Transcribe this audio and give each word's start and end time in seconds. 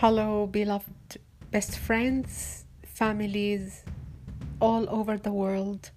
Hello, 0.00 0.46
beloved 0.46 1.16
best 1.50 1.78
friends, 1.78 2.66
families 2.84 3.82
all 4.60 4.86
over 4.90 5.16
the 5.16 5.32
world. 5.32 5.90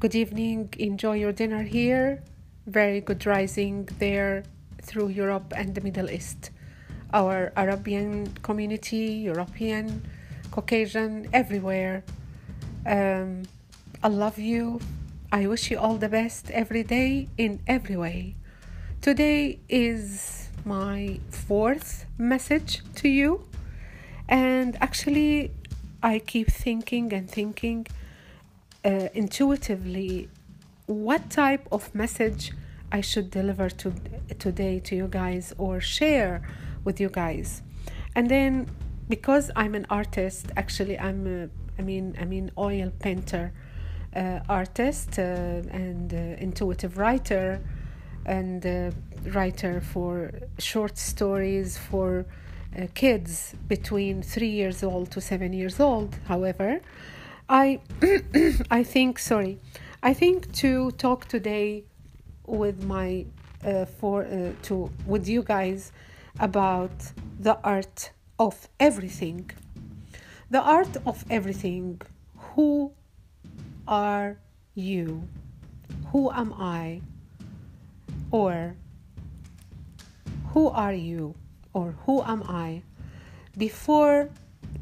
Good 0.00 0.16
evening. 0.16 0.74
Enjoy 0.76 1.12
your 1.12 1.30
dinner 1.30 1.62
here. 1.62 2.20
Very 2.66 3.00
good 3.00 3.24
rising 3.24 3.88
there 4.00 4.42
through 4.82 5.10
Europe 5.10 5.52
and 5.54 5.72
the 5.72 5.80
Middle 5.80 6.10
East. 6.10 6.50
Our 7.12 7.52
Arabian 7.56 8.26
community, 8.42 9.22
European, 9.22 10.04
Caucasian, 10.50 11.28
everywhere. 11.32 12.02
Um, 12.84 13.44
I 14.02 14.08
love 14.08 14.36
you. 14.36 14.80
I 15.30 15.46
wish 15.46 15.70
you 15.70 15.78
all 15.78 15.94
the 15.94 16.08
best 16.08 16.50
every 16.50 16.82
day 16.82 17.28
in 17.38 17.60
every 17.68 17.96
way. 17.96 18.34
Today 19.00 19.60
is 19.68 20.39
my 20.64 21.20
fourth 21.30 22.06
message 22.18 22.82
to 22.96 23.08
you, 23.08 23.44
and 24.28 24.76
actually, 24.80 25.52
I 26.02 26.18
keep 26.18 26.50
thinking 26.50 27.12
and 27.12 27.30
thinking 27.30 27.86
uh, 28.84 29.08
intuitively 29.14 30.28
what 30.86 31.30
type 31.30 31.66
of 31.70 31.94
message 31.94 32.52
I 32.92 33.00
should 33.00 33.30
deliver 33.30 33.68
to 33.70 33.92
today 34.38 34.80
to 34.80 34.96
you 34.96 35.08
guys 35.08 35.54
or 35.58 35.80
share 35.80 36.42
with 36.84 37.00
you 37.00 37.08
guys. 37.08 37.62
And 38.14 38.28
then 38.28 38.68
because 39.08 39.50
I'm 39.54 39.74
an 39.74 39.86
artist, 39.90 40.46
actually 40.56 40.98
I'm 40.98 41.26
a, 41.26 41.48
I 41.78 41.82
mean 41.82 42.16
I 42.20 42.24
mean 42.24 42.50
oil 42.58 42.90
painter, 42.98 43.52
uh, 44.14 44.40
artist 44.48 45.18
uh, 45.18 45.22
and 45.22 46.12
uh, 46.12 46.16
intuitive 46.38 46.98
writer 46.98 47.60
and 48.26 48.64
uh, 48.64 48.90
writer 49.32 49.80
for 49.80 50.30
short 50.58 50.98
stories 50.98 51.78
for 51.78 52.24
uh, 52.78 52.86
kids 52.94 53.54
between 53.68 54.22
3 54.22 54.46
years 54.48 54.82
old 54.82 55.10
to 55.12 55.20
7 55.20 55.52
years 55.52 55.80
old. 55.80 56.16
However, 56.26 56.80
I 57.48 57.80
I 58.70 58.84
think 58.84 59.18
sorry. 59.18 59.58
I 60.02 60.14
think 60.14 60.52
to 60.62 60.92
talk 60.92 61.26
today 61.26 61.84
with 62.46 62.84
my 62.84 63.26
uh, 63.64 63.84
for 63.84 64.24
uh, 64.24 64.52
to 64.62 64.90
with 65.06 65.28
you 65.28 65.42
guys 65.42 65.92
about 66.38 67.12
the 67.38 67.58
art 67.64 68.12
of 68.38 68.68
everything. 68.78 69.50
The 70.50 70.60
art 70.60 70.96
of 71.04 71.24
everything. 71.28 72.00
Who 72.54 72.92
are 73.86 74.38
you? 74.74 75.28
Who 76.12 76.30
am 76.30 76.52
I? 76.54 77.02
Or 78.30 78.76
who 80.52 80.68
are 80.68 80.94
you? 80.94 81.34
Or 81.72 81.94
who 82.04 82.22
am 82.22 82.42
I? 82.44 82.82
Before 83.56 84.30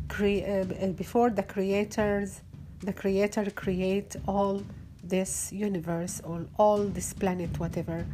cre- 0.09 0.45
uh, 0.47 0.87
before 0.97 1.31
the 1.31 1.43
creators 1.43 2.43
the 2.81 2.93
creator 2.93 3.51
create 3.51 4.17
all 4.27 4.63
this 5.03 5.53
universe 5.53 6.21
or 6.25 6.47
all 6.59 6.79
this 6.79 7.13
planet 7.13 7.59
whatever 7.59 8.07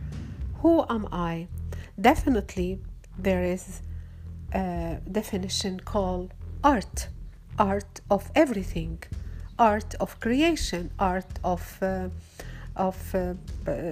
who 0.61 0.85
am 0.89 1.07
i 1.13 1.47
definitely 2.01 2.81
there 3.19 3.43
is 3.43 3.83
a 4.55 4.99
definition 5.11 5.81
called 5.81 6.33
art 6.63 7.09
art 7.59 8.01
of 8.11 8.31
everything 8.35 9.03
art 9.59 9.95
of 10.01 10.19
creation 10.21 10.91
art 10.99 11.39
of 11.45 11.79
uh, 11.83 12.09
of 12.77 13.15
uh, 13.15 13.35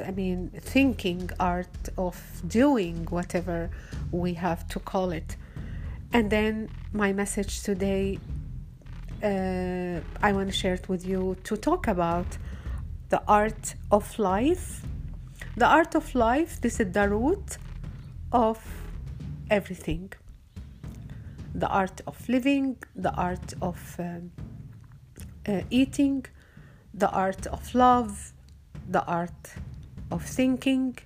i 0.06 0.10
mean 0.10 0.50
thinking 0.60 1.30
art 1.38 1.88
of 1.96 2.20
doing 2.46 3.06
whatever 3.10 3.70
we 4.10 4.34
have 4.34 4.66
to 4.68 4.78
call 4.80 5.10
it 5.10 5.36
and 6.12 6.30
then 6.30 6.68
my 6.92 7.12
message 7.12 7.62
today 7.62 8.18
uh, 9.22 10.00
I 10.20 10.32
want 10.32 10.48
to 10.48 10.52
share 10.52 10.74
it 10.74 10.88
with 10.88 11.06
you 11.06 11.36
to 11.44 11.56
talk 11.56 11.86
about 11.86 12.26
the 13.08 13.22
art 13.28 13.74
of 13.90 14.18
life. 14.18 14.82
The 15.56 15.66
art 15.66 15.94
of 15.94 16.14
life, 16.14 16.60
this 16.60 16.80
is 16.80 16.92
the 16.92 17.08
root 17.08 17.58
of 18.32 18.58
everything. 19.50 20.12
The 21.54 21.68
art 21.68 22.00
of 22.06 22.28
living, 22.28 22.76
the 22.96 23.12
art 23.12 23.54
of 23.60 23.96
um, 23.98 24.32
uh, 25.46 25.60
eating, 25.70 26.24
the 26.92 27.10
art 27.10 27.46
of 27.46 27.74
love, 27.74 28.32
the 28.88 29.04
art 29.04 29.54
of 30.10 30.24
thinking, 30.24 30.98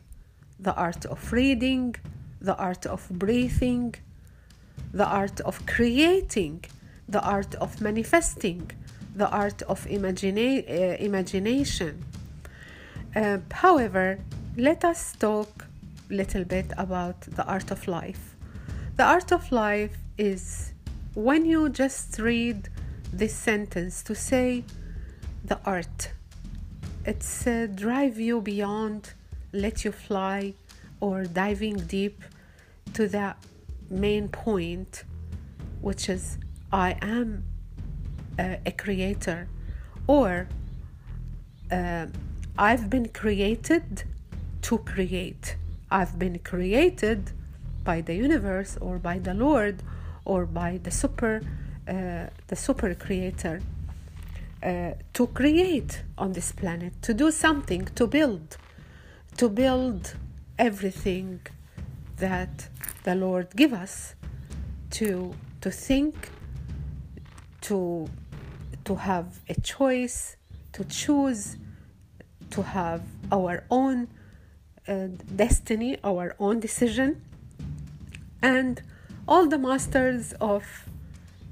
the 0.59 0.75
art 0.75 1.05
of 1.07 1.33
reading, 1.33 1.95
the 2.41 2.57
art 2.57 2.87
of 2.87 3.09
breathing, 3.11 3.95
the 4.93 5.07
art 5.07 5.41
of 5.41 5.67
creating 5.67 6.65
the 7.09 7.23
art 7.23 7.55
of 7.57 7.81
manifesting, 7.81 8.71
the 9.15 9.29
art 9.29 9.63
of 9.63 9.87
imagina- 9.87 10.65
uh, 10.69 10.97
imagination. 10.99 12.05
Uh, 13.15 13.39
however, 13.51 14.19
let 14.57 14.85
us 14.85 15.15
talk 15.19 15.67
a 16.11 16.15
little 16.15 16.45
bit 16.45 16.73
about 16.77 17.21
the 17.23 17.45
art 17.47 17.71
of 17.71 17.87
life. 17.87 18.35
The 18.97 19.05
art 19.05 19.33
of 19.33 19.53
life 19.53 19.97
is 20.19 20.73
when 21.15 21.45
you 21.45 21.69
just 21.69 22.19
read 22.19 22.69
this 23.13 23.35
sentence 23.35 24.03
to 24.03 24.15
say 24.15 24.65
the 25.45 25.59
art. 25.65 26.13
It's 27.07 27.47
uh, 27.47 27.69
drive 27.73 28.19
you 28.19 28.41
beyond, 28.41 29.13
let 29.53 29.85
you 29.85 29.93
fly, 29.93 30.55
or 30.99 31.23
diving 31.25 31.77
deep 31.77 32.21
to 32.95 33.07
the 33.07 33.37
main 33.89 34.29
point, 34.29 35.05
which 35.81 36.09
is 36.09 36.37
I 36.73 36.97
am 37.01 37.45
uh, 38.41 38.57
a 38.67 38.73
creator, 38.73 39.47
or 40.09 40.49
uh, 41.71 42.07
I've 42.59 42.91
been 42.91 43.09
created 43.11 44.03
to 44.63 44.79
create. 44.79 45.55
I've 45.89 46.19
been 46.19 46.41
created 46.41 47.31
by 47.85 48.01
the 48.01 48.17
universe 48.17 48.77
or 48.81 48.99
by 48.99 49.21
the 49.21 49.33
Lord 49.33 49.81
or 50.25 50.45
by 50.45 50.81
the 50.83 50.91
super, 50.91 51.41
uh, 51.87 52.27
the 52.49 52.57
super 52.57 52.93
creator 52.97 53.61
uh, 54.63 54.93
to 55.13 55.27
create 55.29 56.03
on 56.17 56.33
this 56.33 56.53
planet, 56.53 56.93
to 57.03 57.15
do 57.15 57.31
something, 57.31 57.85
to 57.95 58.07
build, 58.07 58.57
to 59.37 59.49
build 59.49 60.15
everything 60.59 61.41
that 62.17 62.69
the 63.05 63.15
Lord 63.15 63.49
give 63.55 63.73
us, 63.73 64.15
to 64.93 65.35
to 65.61 65.71
think, 65.71 66.31
to 67.63 68.09
to 68.85 68.95
have 68.95 69.41
a 69.49 69.61
choice, 69.61 70.37
to 70.73 70.85
choose, 70.85 71.57
to 72.51 72.63
have 72.63 73.03
our 73.31 73.65
own 73.71 74.09
uh, 74.89 75.09
destiny, 75.35 75.99
our 76.03 76.35
own 76.39 76.61
decision, 76.61 77.21
and 78.41 78.81
all 79.29 79.47
the 79.47 79.59
masters 79.59 80.33
of 80.41 80.65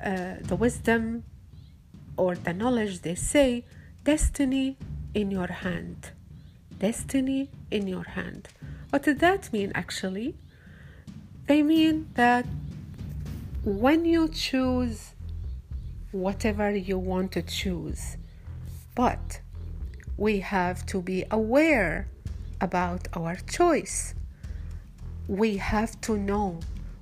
uh, 0.04 0.34
the 0.40 0.56
wisdom 0.56 1.24
or 2.16 2.34
the 2.34 2.52
knowledge 2.52 3.02
they 3.02 3.14
say 3.14 3.64
destiny 4.04 4.76
in 5.14 5.30
your 5.30 5.48
hand 5.48 6.10
destiny 6.78 7.50
in 7.70 7.86
your 7.86 8.04
hand 8.04 8.48
what 8.90 9.02
does 9.02 9.18
that 9.18 9.52
mean 9.52 9.72
actually 9.74 10.34
they 11.46 11.62
mean 11.62 12.08
that 12.14 12.46
when 13.64 14.04
you 14.04 14.28
choose 14.28 15.14
whatever 16.14 16.70
you 16.70 16.96
want 16.96 17.32
to 17.32 17.42
choose. 17.42 18.16
But 18.94 19.40
we 20.16 20.38
have 20.40 20.86
to 20.86 21.02
be 21.02 21.24
aware 21.30 22.06
about 22.60 23.08
our 23.14 23.34
choice. 23.34 24.14
We 25.26 25.56
have 25.56 26.00
to 26.02 26.16
know, 26.16 26.60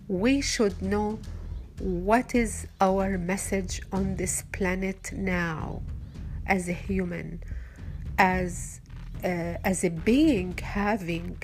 we 0.08 0.41
should 0.41 0.81
know 0.81 1.19
what 1.82 2.32
is 2.32 2.69
our 2.81 3.19
message 3.19 3.82
on 3.93 4.14
this 4.14 4.44
planet 4.52 5.11
now 5.12 5.82
as 6.46 6.69
a 6.69 6.73
human, 6.73 7.43
as, 8.19 8.81
uh, 9.25 9.58
as 9.64 9.82
a 9.82 9.90
being 9.90 10.56
having 10.58 11.43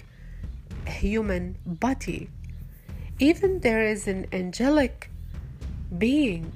a 0.87 0.91
human 0.91 1.57
body. 1.67 2.31
Even 3.19 3.59
there 3.61 3.83
is 3.83 4.07
an 4.07 4.29
angelic 4.33 5.11
being 5.99 6.53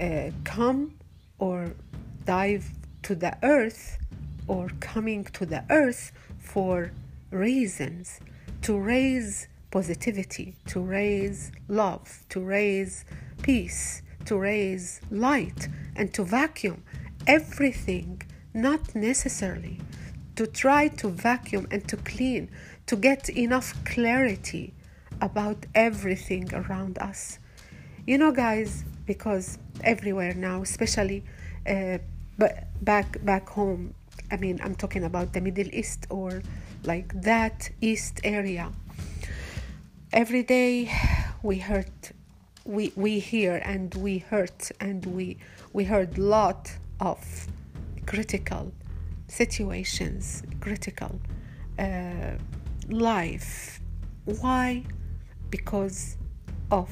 uh, 0.00 0.30
come 0.44 0.94
or 1.38 1.74
dive 2.24 2.70
to 3.02 3.14
the 3.14 3.36
earth 3.42 3.98
or 4.46 4.70
coming 4.80 5.24
to 5.24 5.44
the 5.44 5.62
earth 5.68 6.10
for 6.38 6.90
reasons 7.30 8.18
to 8.62 8.78
raise 8.78 9.46
positivity, 9.70 10.56
to 10.66 10.80
raise 10.80 11.52
love, 11.68 12.24
to 12.30 12.40
raise 12.40 13.04
peace, 13.42 14.02
to 14.24 14.36
raise 14.36 15.00
light, 15.10 15.68
and 15.96 16.12
to 16.14 16.24
vacuum 16.24 16.82
everything, 17.26 18.22
not 18.54 18.94
necessarily 18.94 19.80
to 20.38 20.46
try 20.46 20.86
to 20.86 21.08
vacuum 21.08 21.66
and 21.72 21.88
to 21.88 21.96
clean, 21.96 22.48
to 22.86 22.94
get 22.94 23.28
enough 23.28 23.74
clarity 23.84 24.72
about 25.20 25.66
everything 25.74 26.48
around 26.54 26.96
us. 27.00 27.40
You 28.06 28.18
know, 28.18 28.30
guys, 28.30 28.84
because 29.04 29.58
everywhere 29.82 30.34
now, 30.34 30.62
especially 30.62 31.24
uh, 31.68 31.98
back 32.80 33.24
back 33.24 33.48
home, 33.48 33.94
I 34.30 34.36
mean, 34.36 34.60
I'm 34.62 34.76
talking 34.76 35.02
about 35.02 35.32
the 35.32 35.40
Middle 35.40 35.74
East 35.74 36.06
or 36.08 36.40
like 36.84 37.20
that 37.20 37.70
East 37.80 38.20
area. 38.22 38.70
Every 40.12 40.42
day 40.42 40.90
we 41.42 41.58
hurt, 41.58 42.12
we 42.64 42.92
we 42.96 43.18
hear 43.18 43.60
and 43.62 43.94
we 43.94 44.18
hurt 44.18 44.70
and 44.80 45.04
we 45.04 45.36
we 45.74 45.84
heard 45.84 46.16
lot 46.16 46.72
of 46.98 47.18
critical 48.06 48.72
situations, 49.26 50.42
critical 50.60 51.20
uh, 51.78 52.38
life. 52.88 53.80
Why? 54.24 54.84
Because 55.50 56.16
of 56.70 56.88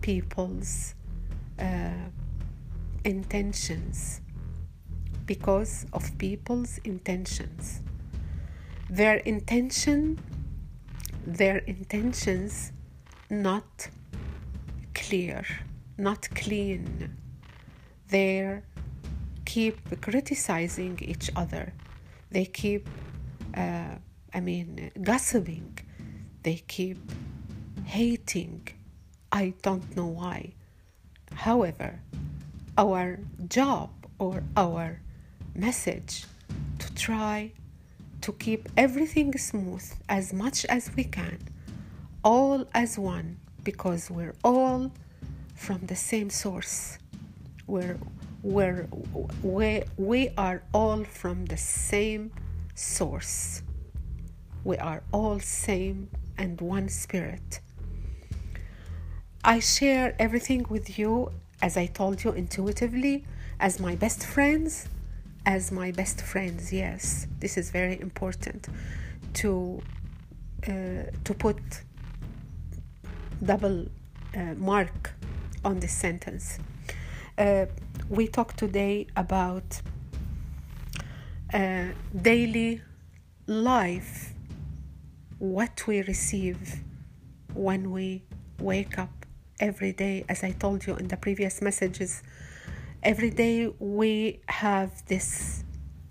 people's 0.00 0.94
uh, 1.58 2.10
intentions. 3.04 4.20
Because 5.26 5.84
of 5.92 6.16
people's 6.18 6.78
intentions. 6.84 7.80
Their 8.88 9.16
intention, 9.16 10.20
their 11.26 11.58
intentions 11.58 12.72
not 13.28 13.88
clear, 14.94 15.44
not 15.98 16.28
clean. 16.34 17.16
They 18.08 18.62
keep 19.44 20.00
criticizing 20.00 20.98
each 21.02 21.30
other. 21.34 21.72
They 22.30 22.44
keep 22.44 22.88
uh, 23.56 23.96
I 24.36 24.40
mean, 24.40 24.90
gossiping. 25.02 25.78
They 26.42 26.56
keep 26.68 26.98
hating. 27.84 28.68
I 29.32 29.54
don't 29.62 29.96
know 29.96 30.06
why. 30.06 30.52
However, 31.32 32.00
our 32.76 33.18
job 33.48 33.90
or 34.18 34.42
our 34.56 35.00
message 35.54 36.26
to 36.78 36.94
try 36.94 37.52
to 38.26 38.32
keep 38.32 38.68
everything 38.76 39.38
smooth 39.38 39.84
as 40.08 40.32
much 40.32 40.64
as 40.64 40.90
we 40.96 41.04
can, 41.04 41.38
all 42.24 42.66
as 42.74 42.98
one, 42.98 43.36
because 43.62 44.10
we're 44.10 44.34
all 44.42 44.90
from 45.54 45.78
the 45.86 45.94
same 45.94 46.28
source. 46.28 46.98
We're, 47.68 47.96
we're, 48.42 48.88
we, 49.44 49.84
we 49.96 50.30
are 50.36 50.64
all 50.74 51.04
from 51.04 51.44
the 51.44 51.56
same 51.56 52.32
source. 52.74 53.62
We 54.64 54.76
are 54.78 55.04
all 55.12 55.38
same 55.38 56.10
and 56.36 56.60
one 56.60 56.88
spirit. 56.88 57.60
I 59.44 59.60
share 59.60 60.16
everything 60.18 60.66
with 60.68 60.98
you, 60.98 61.30
as 61.62 61.76
I 61.76 61.86
told 61.86 62.24
you 62.24 62.32
intuitively, 62.32 63.24
as 63.60 63.78
my 63.78 63.94
best 63.94 64.26
friends, 64.26 64.88
as 65.46 65.70
my 65.70 65.92
best 65.92 66.20
friends. 66.20 66.72
Yes, 66.72 67.28
this 67.38 67.56
is 67.56 67.70
very 67.70 67.98
important 68.00 68.66
to 69.34 69.80
uh, 70.66 70.70
to 71.24 71.34
put 71.34 71.60
double 73.42 73.86
uh, 74.36 74.54
mark 74.56 75.12
on 75.64 75.78
this 75.78 75.92
sentence. 75.92 76.58
Uh, 77.38 77.66
we 78.08 78.26
talk 78.26 78.56
today 78.56 79.06
about 79.16 79.80
uh, 81.54 81.86
daily 82.22 82.82
life, 83.46 84.32
what 85.38 85.86
we 85.86 86.02
receive 86.02 86.80
when 87.54 87.92
we 87.92 88.22
wake 88.58 88.98
up 88.98 89.26
every 89.60 89.92
day, 89.92 90.24
as 90.28 90.42
I 90.42 90.50
told 90.50 90.86
you 90.86 90.96
in 90.96 91.08
the 91.08 91.16
previous 91.16 91.62
messages. 91.62 92.22
Every 93.06 93.30
day 93.30 93.72
we 93.78 94.40
have 94.48 94.90
this 95.06 95.62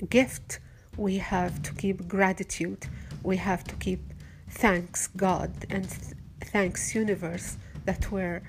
gift, 0.09 0.59
we 0.95 1.17
have 1.17 1.61
to 1.63 1.73
keep 1.73 2.07
gratitude, 2.07 2.87
we 3.21 3.35
have 3.35 3.65
to 3.65 3.75
keep 3.75 3.99
thanks 4.49 5.07
God 5.07 5.51
and 5.69 5.85
thanks 6.39 6.95
universe 6.95 7.57
that 7.83 8.09
we're 8.13 8.43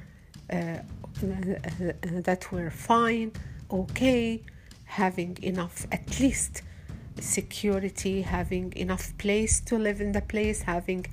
uh, 0.48 0.78
that 1.20 2.52
we're 2.52 2.70
fine, 2.70 3.32
okay, 3.68 4.44
having 4.84 5.36
enough 5.42 5.84
at 5.90 6.20
least 6.20 6.62
security, 7.18 8.22
having 8.22 8.72
enough 8.76 9.18
place 9.18 9.58
to 9.62 9.76
live 9.76 10.00
in 10.00 10.12
the 10.12 10.22
place, 10.22 10.62
having 10.62 11.04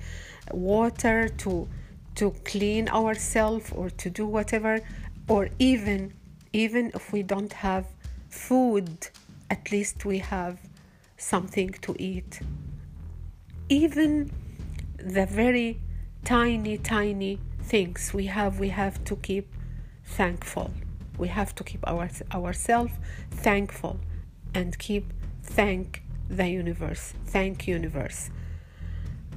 water 0.52 1.28
to 1.38 1.68
to 2.14 2.30
clean 2.44 2.88
ourselves 2.90 3.72
or 3.72 3.90
to 3.90 4.08
do 4.08 4.24
whatever, 4.24 4.78
or 5.26 5.48
even 5.58 6.12
even 6.54 6.92
if 6.94 7.12
we 7.12 7.22
don't 7.22 7.52
have 7.52 7.84
food, 8.30 9.08
at 9.50 9.72
least 9.72 10.04
we 10.04 10.18
have 10.18 10.60
something 11.16 11.70
to 11.82 11.96
eat. 11.98 12.40
Even 13.68 14.30
the 14.96 15.26
very 15.26 15.80
tiny, 16.24 16.78
tiny 16.78 17.40
things 17.60 18.14
we 18.14 18.26
have, 18.26 18.60
we 18.60 18.68
have 18.68 19.02
to 19.04 19.16
keep 19.16 19.52
thankful. 20.04 20.70
We 21.18 21.28
have 21.28 21.56
to 21.56 21.64
keep 21.64 21.80
our, 21.88 22.08
ourselves 22.32 22.92
thankful 23.32 23.98
and 24.54 24.78
keep 24.78 25.12
thank 25.42 26.04
the 26.28 26.48
universe. 26.48 27.14
Thank 27.26 27.66
universe. 27.66 28.30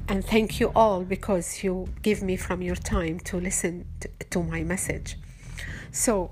And 0.07 0.23
thank 0.23 0.59
you 0.59 0.71
all 0.75 1.03
because 1.03 1.63
you 1.63 1.87
give 2.03 2.21
me 2.21 2.37
from 2.37 2.61
your 2.61 2.75
time 2.75 3.19
to 3.21 3.39
listen 3.39 3.87
to, 4.01 4.09
to 4.29 4.43
my 4.43 4.63
message. 4.63 5.17
So, 5.91 6.31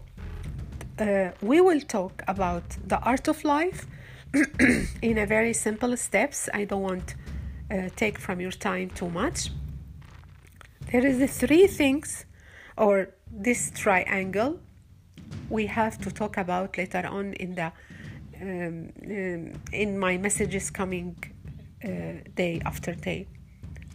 uh, 1.00 1.31
we 1.42 1.62
will 1.62 1.81
talk 1.81 2.24
about 2.27 2.63
the 2.88 3.00
art 3.00 3.27
of 3.27 3.44
life 3.44 3.86
in 5.01 5.18
a 5.18 5.25
very 5.25 5.53
simple 5.53 5.95
steps. 5.97 6.50
I 6.53 6.65
don't 6.65 6.81
want 6.81 7.15
uh, 7.71 7.89
take 7.95 8.19
from 8.19 8.39
your 8.39 8.51
time 8.51 8.89
too 8.89 9.09
much. 9.09 9.51
There 10.92 11.06
is 11.06 11.19
the 11.19 11.27
three 11.27 11.68
things, 11.68 12.25
or 12.77 13.09
this 13.31 13.71
triangle, 13.75 14.59
we 15.50 15.65
have 15.65 15.97
to 16.00 16.12
talk 16.12 16.38
about 16.38 16.77
later 16.77 17.06
on 17.07 17.33
in 17.33 17.56
the 17.56 17.71
um, 18.42 18.92
um, 19.06 19.53
in 19.71 19.97
my 19.97 20.18
messages 20.18 20.69
coming 20.69 21.15
uh, 21.83 21.89
day 22.36 22.62
after 22.65 22.94
day. 22.94 23.27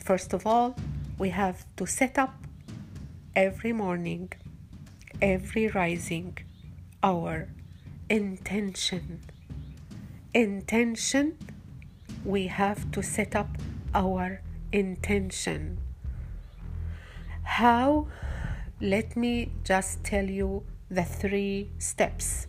First 0.02 0.33
of 0.33 0.47
all, 0.47 0.75
we 1.19 1.30
have 1.30 1.64
to 1.76 1.87
set 1.87 2.19
up 2.19 2.35
every 3.37 3.73
morning, 3.73 4.33
every 5.21 5.69
rising, 5.69 6.38
our 7.02 7.49
intention. 8.09 9.21
Intention, 10.35 11.37
we 12.25 12.49
have 12.49 12.90
to 12.92 13.02
set 13.02 13.35
up 13.35 13.49
our 13.95 14.42
intention. 14.73 15.78
How? 17.42 18.07
Let 18.80 19.16
me 19.16 19.52
just 19.64 20.04
tell 20.04 20.25
you 20.25 20.62
the 20.90 21.04
three 21.04 21.71
steps. 21.78 22.47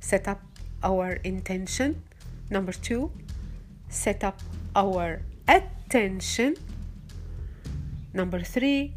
Set 0.00 0.26
up 0.26 0.42
our 0.82 1.12
intention. 1.24 2.02
Number 2.50 2.72
two, 2.72 3.10
set 3.88 4.24
up 4.24 4.40
our 4.74 5.22
attention. 5.48 6.56
Number 8.12 8.40
three, 8.40 8.94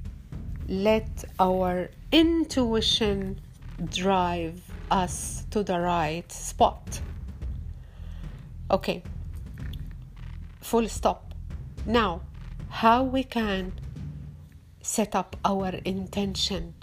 let 0.67 1.23
our 1.39 1.89
intuition 2.11 3.39
drive 3.85 4.61
us 4.89 5.45
to 5.51 5.63
the 5.63 5.79
right 5.79 6.31
spot. 6.31 7.01
Okay, 8.69 9.03
full 10.61 10.87
stop. 10.89 11.33
Now, 11.85 12.21
how 12.69 13.03
we 13.03 13.23
can 13.23 13.73
set 14.81 15.15
up 15.15 15.35
our 15.45 15.69
intention. 15.85 16.73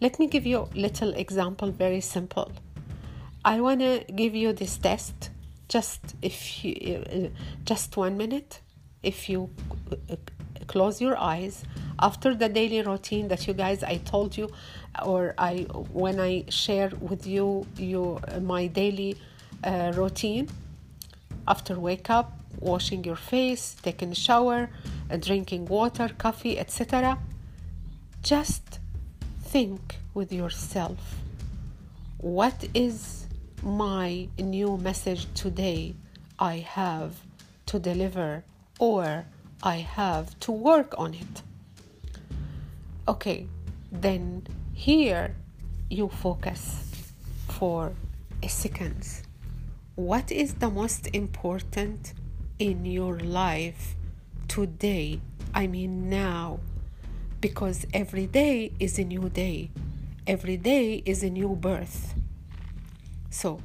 Let 0.00 0.18
me 0.18 0.26
give 0.26 0.46
you 0.46 0.68
a 0.74 0.78
little 0.78 1.12
example, 1.14 1.70
very 1.70 2.00
simple. 2.00 2.52
I 3.44 3.60
want 3.60 3.80
to 3.80 4.04
give 4.14 4.34
you 4.34 4.52
this 4.52 4.76
test 4.78 5.30
just 5.68 6.16
if 6.20 6.64
you 6.64 7.04
uh, 7.12 7.28
just 7.64 7.96
one 7.96 8.16
minute 8.16 8.60
if 9.02 9.28
you 9.28 9.48
uh, 10.10 10.16
close 10.72 11.00
your 11.00 11.16
eyes 11.18 11.64
after 12.08 12.30
the 12.42 12.48
daily 12.48 12.80
routine 12.82 13.26
that 13.28 13.46
you 13.46 13.54
guys 13.64 13.82
I 13.82 13.96
told 14.14 14.30
you 14.40 14.46
or 15.04 15.34
I 15.36 15.54
when 16.04 16.16
I 16.20 16.44
share 16.48 16.90
with 17.10 17.26
you 17.26 17.66
you 17.76 18.20
my 18.40 18.62
daily 18.68 19.16
uh, 19.64 19.92
routine. 19.96 20.48
After 21.54 21.74
wake 21.88 22.08
up 22.18 22.28
washing 22.60 23.02
your 23.04 23.20
face 23.32 23.64
taking 23.88 24.10
a 24.12 24.20
shower 24.26 24.60
uh, 25.10 25.16
drinking 25.16 25.62
water 25.66 26.08
coffee 26.24 26.56
etc 26.58 27.18
just 28.22 28.78
think 29.54 29.80
with 30.14 30.30
yourself 30.32 31.00
what 32.18 32.58
is 32.74 33.26
my 33.62 34.28
new 34.38 34.76
message 34.76 35.22
today 35.34 35.94
I 36.38 36.54
have 36.80 37.12
to 37.70 37.78
deliver 37.78 38.44
or 38.78 39.24
I 39.62 39.76
have 39.76 40.38
to 40.40 40.52
work 40.52 40.94
on 40.96 41.14
it. 41.14 41.42
okay, 43.08 43.46
then 43.90 44.46
here 44.72 45.34
you 45.90 46.08
focus 46.08 47.12
for 47.48 47.92
a 48.42 48.48
second. 48.48 49.04
What 49.96 50.30
is 50.30 50.54
the 50.54 50.70
most 50.70 51.08
important 51.12 52.14
in 52.58 52.84
your 52.86 53.18
life 53.18 53.96
today? 54.48 55.20
I 55.52 55.66
mean, 55.66 56.08
now. 56.08 56.60
Because 57.40 57.86
every 57.92 58.26
day 58.26 58.72
is 58.78 58.98
a 58.98 59.04
new 59.04 59.28
day, 59.30 59.70
every 60.26 60.56
day 60.56 61.02
is 61.04 61.22
a 61.22 61.30
new 61.30 61.56
birth. 61.56 62.14
So, 63.30 63.60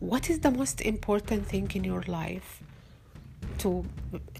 what 0.00 0.30
is 0.30 0.40
the 0.40 0.50
most 0.50 0.80
important 0.80 1.46
thing 1.46 1.70
in 1.74 1.84
your 1.84 2.02
life? 2.08 2.62
To, 3.58 3.84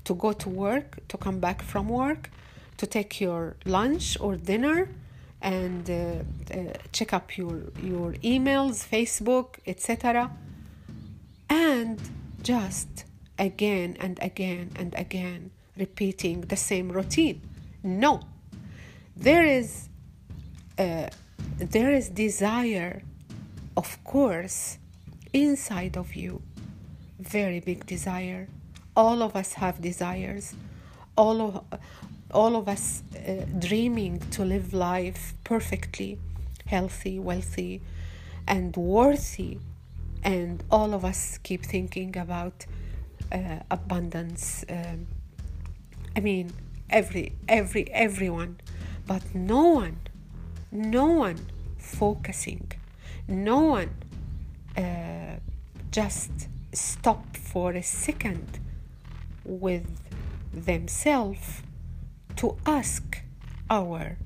to 0.09 0.15
go 0.15 0.33
to 0.33 0.49
work, 0.49 1.07
to 1.09 1.19
come 1.19 1.39
back 1.39 1.61
from 1.63 1.87
work, 1.91 2.31
to 2.79 2.87
take 2.87 3.21
your 3.21 3.57
lunch 3.67 4.17
or 4.21 4.37
dinner, 4.37 4.89
and 5.43 5.91
uh, 5.91 5.95
uh, 5.95 6.73
check 6.93 7.13
up 7.13 7.37
your, 7.37 7.57
your 7.83 8.15
emails, 8.33 8.77
Facebook, 8.95 9.49
etc. 9.67 10.31
And 11.51 12.01
just 12.43 13.05
again 13.39 13.99
and 14.01 14.19
again 14.23 14.71
and 14.77 14.95
again 14.95 15.51
repeating 15.77 16.41
the 16.53 16.57
same 16.57 16.89
routine. 16.91 17.43
No, 17.83 18.21
there 19.15 19.45
is 19.45 19.91
uh, 20.79 21.09
there 21.59 21.93
is 21.93 22.09
desire, 22.09 23.03
of 23.77 24.03
course, 24.05 24.79
inside 25.35 25.99
of 25.99 26.15
you. 26.15 26.41
Very 27.21 27.61
big 27.61 27.85
desire. 27.85 28.49
All 28.99 29.23
of 29.23 29.37
us 29.37 29.53
have 29.53 29.81
desires. 29.81 30.55
All 31.17 31.41
of 31.41 31.65
all 32.33 32.57
of 32.57 32.69
us 32.69 33.05
uh, 33.15 33.47
dreaming 33.59 34.19
to 34.33 34.45
live 34.45 34.75
life 34.75 35.35
perfectly, 35.45 36.19
healthy, 36.67 37.21
wealthy, 37.21 37.81
and 38.49 38.77
worthy. 38.77 39.59
And 40.25 40.65
all 40.69 40.95
of 40.95 41.05
us 41.05 41.39
keep 41.45 41.65
thinking 41.65 42.19
about 42.19 42.67
uh, 43.31 43.61
abundance. 43.71 44.65
Um, 44.69 45.07
I 46.17 46.21
mean, 46.21 46.53
every, 46.91 47.35
every, 47.49 47.89
everyone, 47.93 48.59
but 49.07 49.23
no 49.33 49.69
one, 49.69 50.01
no 50.73 51.07
one 51.07 51.39
focusing, 51.79 52.73
no 53.29 53.61
one 53.61 53.91
uh, 54.77 55.37
just 55.93 56.49
stop 56.73 57.37
for 57.37 57.73
a 57.73 57.83
second 57.83 58.59
with 59.49 59.87
themselves 60.53 61.63
to 62.37 62.57
ask 62.67 63.23
our 63.71 64.17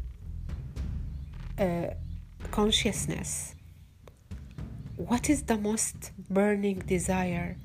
uh, 1.59 1.87
consciousness 2.51 3.55
what 4.97 5.31
is 5.31 5.45
the 5.45 5.57
most 5.57 6.13
burning 6.29 6.81
desire 6.81 7.57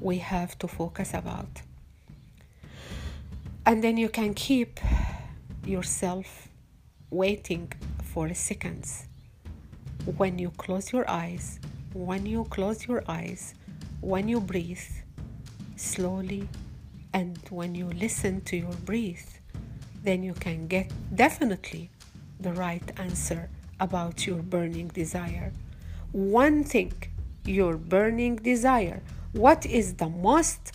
we 0.00 0.18
have 0.18 0.58
to 0.58 0.68
focus 0.68 1.12
about? 1.12 1.62
And 3.66 3.82
then 3.82 3.96
you 3.96 4.08
can 4.08 4.34
keep 4.34 4.80
yourself 5.66 6.48
waiting 7.10 7.72
for 8.02 8.32
seconds. 8.34 9.08
When 10.16 10.38
you 10.38 10.50
close 10.56 10.92
your 10.92 11.08
eyes 11.10 11.60
when 11.92 12.24
you 12.24 12.44
close 12.44 12.86
your 12.86 13.02
eyes 13.08 13.54
when 14.00 14.28
you 14.28 14.40
breathe 14.40 14.78
slowly 15.74 16.48
and 17.12 17.38
when 17.50 17.74
you 17.74 17.86
listen 17.86 18.40
to 18.42 18.56
your 18.56 18.72
breath 18.84 19.40
then 20.02 20.22
you 20.22 20.32
can 20.34 20.66
get 20.66 20.90
definitely 21.14 21.90
the 22.38 22.52
right 22.52 22.90
answer 22.96 23.50
about 23.78 24.26
your 24.26 24.42
burning 24.42 24.88
desire. 24.88 25.52
One 26.12 26.64
thing, 26.64 26.92
your 27.44 27.76
burning 27.76 28.36
desire. 28.36 29.02
What 29.32 29.66
is 29.66 29.94
the 29.94 30.08
most 30.08 30.72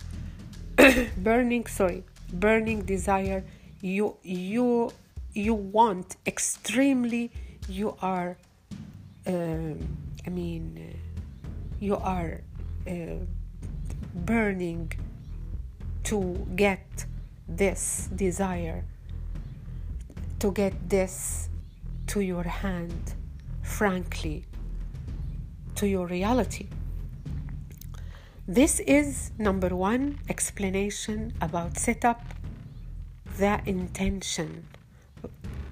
burning, 1.16 1.66
sorry, 1.66 2.04
burning 2.32 2.82
desire 2.82 3.44
you 3.80 4.16
you 4.22 4.90
you 5.32 5.54
want 5.54 6.16
extremely 6.26 7.30
you 7.68 7.94
are 8.00 8.36
um, 9.26 9.78
I 10.26 10.30
mean 10.30 10.98
you 11.78 11.96
are 11.96 12.40
uh, 12.88 13.20
burning 14.14 14.92
to 16.06 16.46
get 16.54 17.06
this 17.48 18.08
desire 18.14 18.84
to 20.38 20.52
get 20.52 20.74
this 20.88 21.48
to 22.06 22.20
your 22.20 22.44
hand, 22.44 23.14
frankly, 23.62 24.44
to 25.74 25.88
your 25.88 26.06
reality. 26.06 26.66
This 28.46 28.80
is 28.80 29.32
number 29.38 29.74
one 29.74 30.18
explanation 30.28 31.32
about 31.40 31.78
setup 31.78 32.22
the 33.38 33.60
intention. 33.66 34.66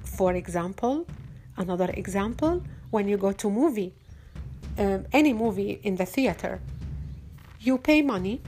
For 0.02 0.32
example, 0.32 1.06
another 1.56 1.90
example, 1.92 2.62
when 2.90 3.06
you 3.06 3.16
go 3.16 3.32
to 3.32 3.50
movie, 3.50 3.92
um, 4.78 5.06
any 5.12 5.32
movie 5.32 5.78
in 5.82 5.96
the 5.96 6.06
theater, 6.06 6.60
you 7.60 7.78
pay 7.78 8.02
money 8.02 8.40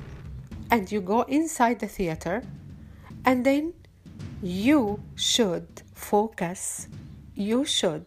and 0.70 0.90
you 0.90 1.00
go 1.00 1.23
inside 1.23 1.80
the 1.80 1.87
theater 1.87 2.42
and 3.25 3.44
then 3.44 3.75
you 4.42 5.00
should 5.14 5.82
focus, 5.94 6.88
you 7.35 7.64
should 7.64 8.06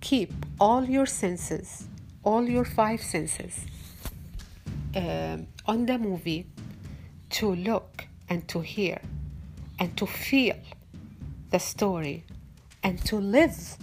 keep 0.00 0.32
all 0.60 0.84
your 0.84 1.06
senses, 1.06 1.88
all 2.24 2.48
your 2.48 2.64
five 2.64 3.00
senses 3.00 3.66
uh, 4.94 5.38
on 5.66 5.86
the 5.86 5.98
movie 5.98 6.46
to 7.30 7.54
look 7.54 8.06
and 8.28 8.46
to 8.48 8.60
hear 8.60 9.00
and 9.78 9.96
to 9.96 10.06
feel 10.06 10.56
the 11.50 11.58
story 11.58 12.24
and 12.82 13.04
to 13.04 13.16
live 13.16 13.76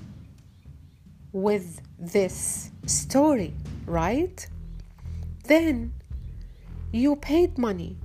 with 1.31 1.81
this 1.97 2.71
story, 2.85 3.53
right? 3.85 4.47
Then 5.45 5.93
you 6.91 7.15
paid 7.15 7.57
money 7.57 7.97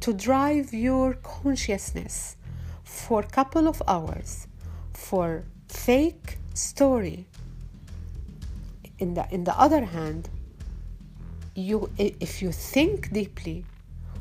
to 0.00 0.12
drive 0.12 0.72
your 0.72 1.14
consciousness 1.14 2.36
for 2.84 3.20
a 3.20 3.26
couple 3.26 3.66
of 3.66 3.82
hours 3.88 4.46
for 4.92 5.44
fake 5.68 6.38
story. 6.54 7.26
In 8.98 9.14
the 9.14 9.26
in 9.30 9.44
the 9.44 9.58
other 9.58 9.84
hand 9.84 10.28
you 11.54 11.90
if 11.98 12.42
you 12.42 12.52
think 12.52 13.12
deeply 13.12 13.64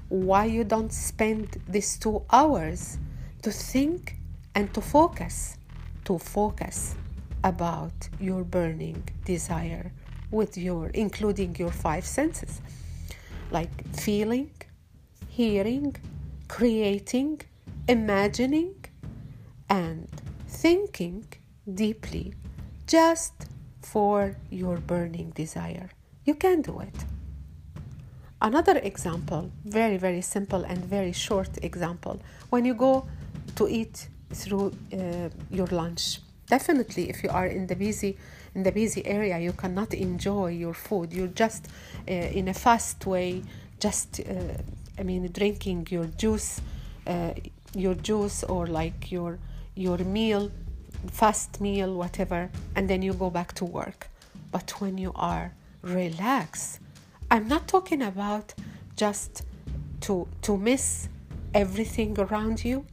why 0.07 0.45
you 0.45 0.63
don't 0.63 0.91
spend 0.91 1.61
these 1.67 1.97
two 1.97 2.23
hours 2.31 2.97
to 3.43 3.51
think 3.51 4.15
and 4.55 4.73
to 4.73 4.81
focus 4.81 5.57
to 6.05 6.17
focus 6.17 6.95
about 7.43 8.09
your 8.19 8.43
burning 8.43 9.03
desire 9.25 9.91
with 10.31 10.57
your 10.57 10.87
including 10.89 11.55
your 11.57 11.71
five 11.71 12.05
senses 12.05 12.61
like 13.51 13.87
feeling 13.95 14.51
hearing 15.27 15.95
creating 16.47 17.41
imagining 17.87 18.75
and 19.69 20.07
thinking 20.47 21.25
deeply 21.73 22.33
just 22.87 23.33
for 23.81 24.35
your 24.49 24.77
burning 24.77 25.29
desire. 25.31 25.89
You 26.25 26.35
can 26.35 26.61
do 26.61 26.79
it. 26.79 26.97
Another 28.41 28.77
example, 28.77 29.51
very, 29.65 29.97
very 29.97 30.21
simple 30.21 30.63
and 30.63 30.79
very 30.85 31.11
short 31.11 31.49
example, 31.61 32.19
when 32.49 32.65
you 32.65 32.73
go 32.73 33.07
to 33.55 33.67
eat 33.67 34.07
through 34.33 34.71
uh, 34.93 35.29
your 35.49 35.67
lunch. 35.67 36.19
Definitely, 36.47 37.09
if 37.09 37.23
you 37.23 37.29
are 37.29 37.47
in 37.47 37.67
the 37.67 37.75
busy 37.75 38.17
in 38.55 38.63
the 38.63 38.71
busy 38.71 39.05
area, 39.05 39.37
you 39.39 39.53
cannot 39.53 39.93
enjoy 39.93 40.47
your 40.47 40.73
food. 40.73 41.13
You're 41.13 41.27
just 41.27 41.67
uh, 42.07 42.11
in 42.11 42.47
a 42.47 42.53
fast 42.53 43.05
way, 43.05 43.43
just 43.79 44.19
uh, 44.21 44.33
I 44.97 45.03
mean, 45.03 45.29
drinking 45.31 45.87
your 45.89 46.05
juice, 46.05 46.61
uh, 47.07 47.33
your 47.75 47.95
juice 47.95 48.43
or 48.43 48.67
like 48.67 49.11
your 49.11 49.39
your 49.75 49.97
meal, 49.99 50.51
fast 51.07 51.61
meal, 51.61 51.95
whatever, 51.95 52.49
and 52.75 52.89
then 52.89 53.01
you 53.01 53.13
go 53.13 53.29
back 53.29 53.53
to 53.53 53.65
work. 53.65 54.09
But 54.51 54.71
when 54.81 54.97
you 54.97 55.11
are 55.15 55.53
relaxed, 55.81 56.79
I'm 57.31 57.47
not 57.47 57.67
talking 57.67 58.01
about 58.01 58.53
just 58.95 59.43
to 60.01 60.27
to 60.41 60.57
miss 60.57 61.07
everything 61.53 62.19
around 62.19 62.65
you. 62.65 62.85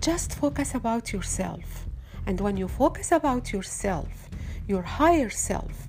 Just 0.00 0.34
focus 0.34 0.74
about 0.74 1.12
yourself. 1.12 1.86
And 2.26 2.40
when 2.40 2.56
you 2.56 2.68
focus 2.68 3.12
about 3.12 3.52
yourself, 3.52 4.25
your 4.66 4.82
higher 4.82 5.30
self, 5.30 5.88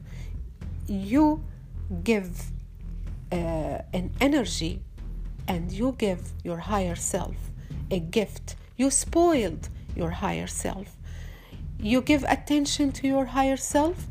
you 0.87 1.43
give 2.03 2.51
uh, 3.31 3.79
an 3.93 4.11
energy 4.21 4.81
and 5.47 5.71
you 5.71 5.95
give 5.97 6.31
your 6.43 6.57
higher 6.57 6.95
self 6.95 7.35
a 7.89 7.99
gift. 7.99 8.55
You 8.75 8.89
spoiled 8.91 9.69
your 9.95 10.11
higher 10.11 10.47
self. 10.47 10.97
you 11.79 12.01
give 12.01 12.23
attention 12.23 12.91
to 12.91 13.07
your 13.07 13.25
higher 13.25 13.57
self. 13.57 14.07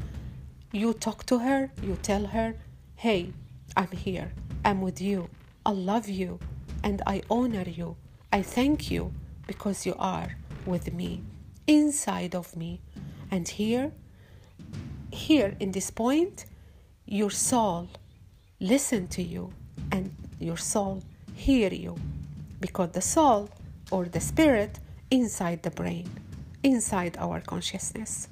You 0.73 0.93
talk 0.93 1.27
to 1.27 1.39
her. 1.41 1.71
You 1.83 1.97
tell 2.03 2.27
her 2.27 2.55
hey 2.97 3.33
i'm 3.77 3.91
here. 3.91 4.33
I'm 4.65 4.81
with 4.81 5.01
you. 5.01 5.29
I 5.65 5.71
love 5.71 6.09
you 6.09 6.39
and 6.83 7.03
i 7.07 7.23
honor 7.31 7.69
you. 7.69 7.97
I 8.33 8.43
thank 8.43 8.91
you 8.91 9.13
because 9.47 9.87
you 9.87 9.95
are 9.99 10.37
with 10.65 10.93
me 10.93 11.23
inside 11.67 12.35
of 12.35 12.57
me. 12.57 12.81
And 13.31 13.49
here 13.49 13.93
here 15.17 15.57
in 15.59 15.73
this 15.73 15.91
point 15.91 16.45
your 17.07 17.31
soul 17.31 17.89
listen 18.61 19.09
to 19.09 19.23
you 19.23 19.51
and 19.91 20.15
your 20.39 20.57
soul 20.57 21.03
hear 21.35 21.73
you 21.73 21.97
because 22.61 22.91
the 22.91 23.01
soul 23.01 23.49
or 23.91 24.05
the 24.07 24.21
spirit 24.21 24.79
inside 25.11 25.63
the 25.63 25.71
brain 25.71 26.09
inside 26.63 27.17
our 27.19 27.41
consciousness. 27.41 28.29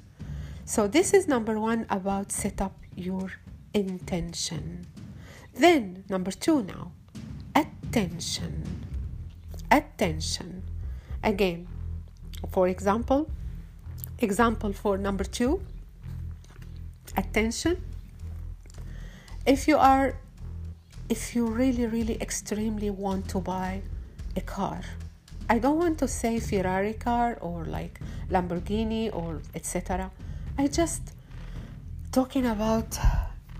So 0.65 0.87
this 0.87 1.13
is 1.13 1.27
number 1.27 1.59
1 1.59 1.85
about 1.89 2.31
set 2.31 2.59
up 2.59 2.75
your 2.95 3.31
intention. 3.73 4.87
Then 5.53 6.03
number 6.09 6.31
2 6.31 6.63
now 6.63 6.91
attention. 7.55 8.85
Attention. 9.71 10.63
Again 11.23 11.67
for 12.49 12.67
example 12.67 13.29
example 14.19 14.73
for 14.73 14.97
number 14.97 15.23
2 15.23 15.61
attention. 17.17 17.81
If 19.45 19.67
you 19.67 19.77
are 19.77 20.15
if 21.07 21.35
you 21.35 21.45
really 21.45 21.85
really 21.85 22.17
extremely 22.19 22.89
want 22.89 23.29
to 23.29 23.39
buy 23.39 23.79
a 24.35 24.41
car 24.41 24.81
i 25.47 25.59
don't 25.59 25.77
want 25.77 25.99
to 25.99 26.07
say 26.07 26.39
ferrari 26.39 26.93
car 26.93 27.37
or 27.41 27.63
like 27.65 27.99
lamborghini 28.31 29.15
or 29.15 29.39
etc 29.53 30.09
i 30.57 30.65
just 30.65 31.13
talking 32.11 32.47
about 32.47 32.97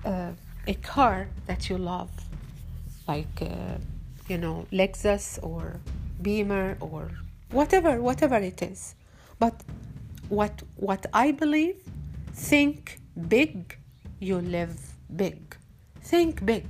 uh, 0.06 0.32
a 0.66 0.74
car 0.76 1.28
that 1.46 1.70
you 1.70 1.78
love 1.78 2.10
like 3.08 3.42
uh, 3.42 3.78
you 4.28 4.38
know 4.38 4.66
lexus 4.72 5.38
or 5.44 5.80
beamer 6.22 6.78
or 6.80 7.12
whatever 7.52 8.02
whatever 8.02 8.38
it 8.38 8.62
is. 8.62 8.96
But 9.40 9.62
what 10.30 10.64
what 10.78 11.06
i 11.14 11.32
believe 11.32 11.78
think 12.34 13.00
big 13.30 13.78
you 14.20 14.40
live 14.40 14.78
big 15.16 15.58
Think 16.02 16.46
big 16.46 16.68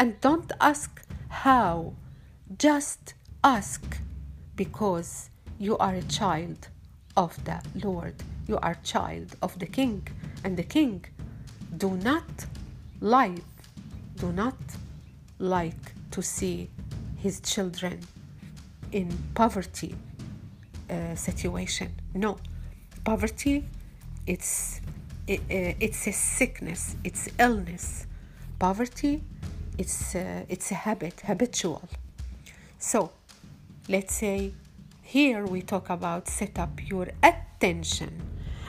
and 0.00 0.20
don't 0.20 0.50
ask 0.60 1.00
how, 1.28 1.94
just 2.58 3.14
ask 3.42 3.98
because 4.56 5.30
you 5.58 5.78
are 5.78 5.94
a 5.94 6.02
child 6.02 6.68
of 7.16 7.32
the 7.44 7.62
Lord. 7.84 8.14
You 8.48 8.58
are 8.58 8.76
child 8.82 9.36
of 9.42 9.58
the 9.58 9.66
King, 9.66 10.06
and 10.42 10.56
the 10.56 10.64
King 10.64 11.04
do 11.76 11.96
not 11.96 12.46
like, 13.00 13.44
do 14.16 14.32
not 14.32 14.58
like 15.38 15.84
to 16.10 16.20
see 16.20 16.68
his 17.16 17.40
children 17.40 18.00
in 18.90 19.16
poverty 19.34 19.94
uh, 20.90 21.14
situation. 21.14 21.94
No, 22.12 22.38
poverty, 23.04 23.64
it's 24.26 24.80
it, 25.26 25.40
uh, 25.40 25.74
it's 25.80 26.06
a 26.06 26.12
sickness, 26.12 26.96
it's 27.04 27.28
illness 27.38 28.06
poverty 28.58 29.22
it's 29.78 30.14
uh, 30.14 30.44
it's 30.48 30.70
a 30.70 30.74
habit 30.74 31.22
habitual. 31.26 31.82
So 32.78 33.10
let's 33.88 34.14
say 34.14 34.52
here 35.02 35.44
we 35.46 35.62
talk 35.62 35.90
about 35.90 36.28
set 36.28 36.58
up 36.58 36.88
your 36.88 37.08
attention. 37.22 38.22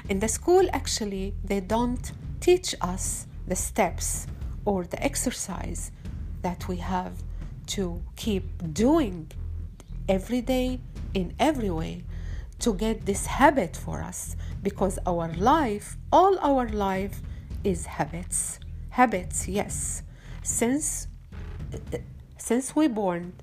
In 0.09 0.19
the 0.19 0.27
school 0.27 0.67
actually 0.73 1.33
they 1.43 1.59
don't 1.59 2.11
teach 2.39 2.75
us 2.81 3.27
the 3.47 3.55
steps 3.55 4.27
or 4.65 4.83
the 4.83 5.01
exercise 5.03 5.91
that 6.41 6.67
we 6.67 6.77
have 6.77 7.13
to 7.67 8.01
keep 8.15 8.45
doing 8.73 9.31
every 10.07 10.41
day 10.41 10.79
in 11.13 11.33
every 11.39 11.69
way 11.69 12.03
to 12.59 12.73
get 12.73 13.05
this 13.05 13.25
habit 13.25 13.75
for 13.75 14.01
us 14.01 14.35
because 14.63 14.97
our 15.05 15.27
life 15.33 15.97
all 16.11 16.37
our 16.39 16.67
life 16.69 17.21
is 17.63 17.85
habits. 17.85 18.59
Habits 18.89 19.47
yes. 19.47 20.03
Since 20.43 21.07
since 22.37 22.75
we 22.75 22.87
born 22.87 23.33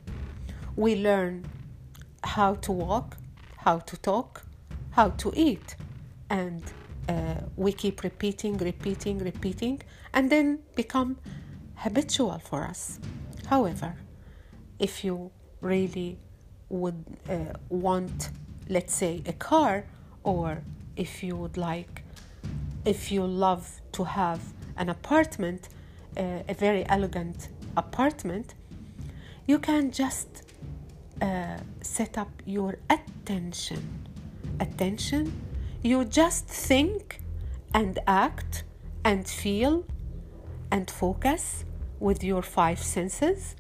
we 0.77 0.97
learn 0.97 1.45
how 2.25 2.55
to 2.55 2.73
walk 2.73 3.17
how 3.59 3.79
to 3.79 3.97
talk 3.97 4.43
how 4.91 5.11
to 5.11 5.33
eat. 5.37 5.77
And 6.31 6.63
uh, 7.09 7.35
we 7.57 7.73
keep 7.73 8.03
repeating 8.03 8.57
repeating 8.59 9.19
repeating 9.19 9.83
and 10.15 10.31
then 10.31 10.61
become 10.75 11.19
habitual 11.77 12.39
for 12.39 12.65
us. 12.65 12.99
However 13.47 13.95
if 14.79 15.05
you 15.05 15.31
really 15.61 16.19
would 16.69 17.05
uh, 17.29 17.53
want 17.69 18.31
let's 18.73 18.95
say 18.95 19.23
a 19.27 19.33
car 19.33 19.85
or 20.23 20.63
if 20.97 21.23
you 21.23 21.37
would 21.37 21.57
like 21.57 22.03
if 22.85 23.13
you 23.13 23.25
love 23.25 23.81
to 23.93 24.05
have 24.05 24.41
an 24.77 24.89
apartment, 24.89 25.69
uh, 26.17 26.43
a 26.49 26.55
very 26.55 26.85
elegant 26.89 27.49
apartment, 27.77 28.55
you 29.47 29.59
can 29.59 29.91
just 29.91 30.43
uh, 31.21 31.59
set 31.81 32.19
up 32.19 32.31
your 32.45 32.79
attention. 32.91 34.05
Attention, 34.59 35.33
you 35.83 36.05
just 36.05 36.47
think 36.47 37.21
and 37.75 37.99
act 38.07 38.65
and 39.05 39.27
feel 39.29 39.85
and 40.71 40.91
focus 40.91 41.65
with 42.01 42.25
your 42.25 42.43
five 42.43 42.79
senses 42.79 43.55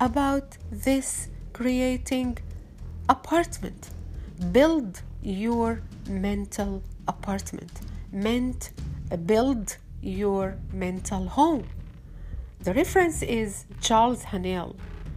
about 0.00 0.56
this 0.70 1.28
creating 1.52 2.38
apartment. 3.08 3.90
Build 4.50 5.02
your 5.22 5.82
mental 6.08 6.82
apartment. 7.06 7.70
Meant 8.10 8.72
uh, 9.10 9.16
build 9.16 9.76
your 10.00 10.58
mental 10.72 11.28
home. 11.28 11.68
The 12.60 12.74
reference 12.74 13.22
is 13.22 13.66
Charles 13.80 14.24
Haanel. 14.24 14.74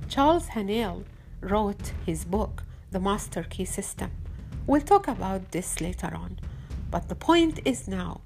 Charles 0.10 0.50
Haanel 0.50 1.06
wrote 1.42 1.92
his 2.06 2.24
book, 2.24 2.64
The 2.92 3.00
Master 3.00 3.44
Key 3.44 3.66
System. 3.66 4.12
We'll 4.68 4.82
talk 4.82 5.08
about 5.08 5.52
this 5.52 5.82
later 5.82 6.12
on. 6.14 6.40
But 6.92 7.10
the 7.10 7.16
point 7.16 7.62
is 7.66 7.88
now, 7.88 8.22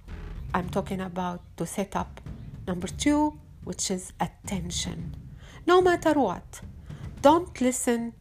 I'm 0.53 0.69
talking 0.69 0.99
about 0.99 1.41
to 1.57 1.65
set 1.65 1.95
up 1.95 2.19
number 2.67 2.88
two, 2.88 3.39
which 3.63 3.89
is 3.89 4.12
attention. 4.19 5.15
No 5.65 5.81
matter 5.81 6.13
what, 6.13 6.62
don't 7.21 7.62
listen 7.62 8.13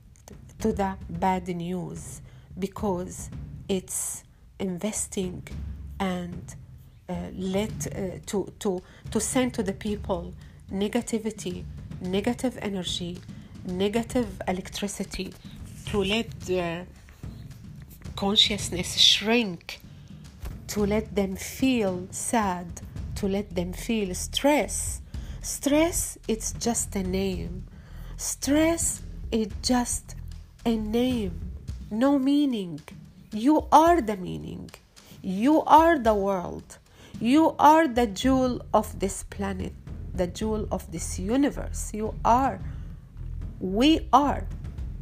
to 0.61 0.73
the 0.73 0.97
bad 1.09 1.49
news 1.49 2.21
because 2.59 3.31
it's 3.69 4.25
investing 4.59 5.47
and 6.01 6.55
uh, 7.09 7.15
let 7.33 7.71
uh, 7.87 8.19
to 8.27 8.53
to 8.59 8.83
to 9.11 9.21
send 9.21 9.55
to 9.55 9.63
the 9.63 9.73
people 9.73 10.35
negativity 10.71 11.65
negative 12.01 12.59
energy 12.61 13.19
negative 13.65 14.43
electricity 14.47 15.33
to 15.87 16.03
let 16.05 16.29
their 16.43 16.87
consciousness 18.17 18.97
shrink 18.97 19.81
to 20.67 20.85
let 20.85 21.15
them 21.15 21.37
feel 21.37 22.07
sad 22.11 22.67
to 23.19 23.27
let 23.27 23.55
them 23.55 23.73
feel 23.73 24.15
stress. 24.15 25.01
Stress 25.43 26.19
it's 26.29 26.53
just 26.53 26.95
a 26.95 27.03
name. 27.03 27.65
Stress 28.17 29.03
is 29.33 29.49
just 29.63 30.15
a 30.65 30.77
name 30.77 31.58
no 31.91 32.19
meaning 32.19 32.81
you 33.33 33.67
are 33.71 34.01
the 34.01 34.17
meaning 34.17 34.71
you 35.23 35.63
are 35.63 35.99
the 35.99 36.15
world 36.15 36.79
you 37.21 37.57
are 37.59 37.89
the 37.89 38.07
jewel 38.07 38.63
of 38.73 39.01
this 39.01 39.25
planet, 39.25 39.73
the 40.15 40.29
jewel 40.29 40.69
of 40.71 40.89
this 40.93 41.19
universe. 41.19 41.93
You 41.93 42.15
are, 42.25 42.61
we 43.59 44.07
are 44.13 44.47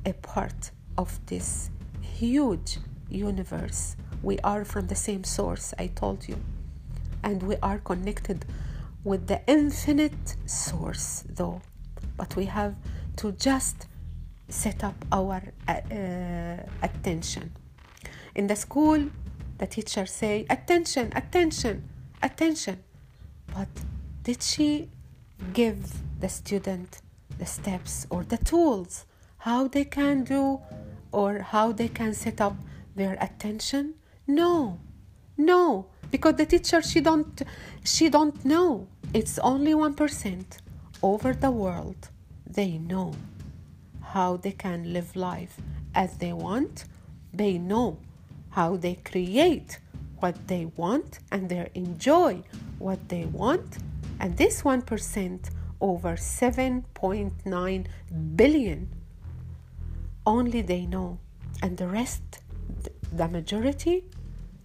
a 0.07 0.15
part 0.15 0.71
of 0.97 1.21
this 1.27 1.69
huge 2.01 2.79
universe. 3.11 3.97
We 4.23 4.39
are 4.39 4.65
from 4.65 4.87
the 4.87 4.95
same 4.95 5.25
source, 5.25 5.75
I 5.79 5.89
told 5.89 6.27
you. 6.27 6.39
And 7.23 7.43
we 7.43 7.57
are 7.63 7.81
connected 7.81 8.47
with 9.05 9.27
the 9.27 9.43
infinite 9.47 10.37
source, 10.47 11.23
though. 11.29 11.61
But 12.17 12.35
we 12.35 12.47
have 12.47 12.77
to 13.17 13.33
just 13.33 13.89
set 14.49 14.85
up 14.85 15.05
our 15.13 15.43
uh, 15.69 15.73
uh 15.73 16.63
attention. 16.83 17.53
In 18.35 18.47
the 18.47 18.57
school, 18.57 19.11
the 19.59 19.67
teacher 19.67 20.07
say, 20.07 20.47
attention, 20.51 21.13
attention 21.15 21.89
attention. 22.23 22.83
But 23.55 23.69
did 24.23 24.43
she 24.43 24.89
give 25.53 25.81
the 26.21 26.29
student 26.29 27.01
the 27.39 27.47
steps 27.47 28.07
or 28.11 28.25
the 28.25 28.39
tools 28.39 29.05
how 29.39 29.69
they 29.69 29.85
can 29.85 30.25
do 30.25 30.61
or 31.13 31.39
how 31.41 31.73
they 31.73 31.89
can 31.89 32.13
set 32.15 32.41
up 32.41 32.57
their 32.95 33.17
attention? 33.21 33.95
No, 34.27 34.81
No, 35.39 35.87
because 36.11 36.37
the 36.37 36.47
teacher 36.47 36.81
she 36.81 37.01
don't 37.01 37.43
she 37.85 38.09
don't 38.09 38.39
know. 38.45 38.89
It's 39.13 39.39
only 39.39 39.75
1% 39.75 40.45
over 41.03 41.31
the 41.35 41.51
world. 41.51 42.01
They 42.59 42.79
know 42.79 43.13
how 44.17 44.35
they 44.35 44.57
can 44.67 44.95
live 44.95 45.15
life 45.15 45.61
as 45.95 46.17
they 46.17 46.33
want. 46.33 46.87
They 47.35 47.59
know 47.59 47.99
how 48.49 48.77
they 48.85 48.95
create 49.11 49.79
what 50.21 50.37
they 50.49 50.65
want 50.83 51.19
and 51.31 51.51
they 51.51 51.69
enjoy 51.75 52.43
what 52.79 53.11
they 53.11 53.27
want. 53.27 53.77
And 54.19 54.35
this 54.39 54.63
1% 54.63 55.51
over 55.83 56.13
7.9 56.17 57.87
billion 58.37 58.89
only 60.27 60.63
they 60.63 60.87
know. 60.87 61.19
And 61.63 61.77
the 61.77 61.89
rest, 61.89 62.41
the 63.13 63.29
majority, 63.29 64.05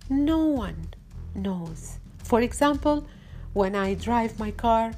no 0.10 0.46
one 0.46 0.94
knows. 1.36 2.00
For 2.24 2.40
example, 2.40 3.06
when 3.52 3.76
I 3.76 3.96
drive 3.96 4.40
my 4.40 4.52
car 4.52 4.94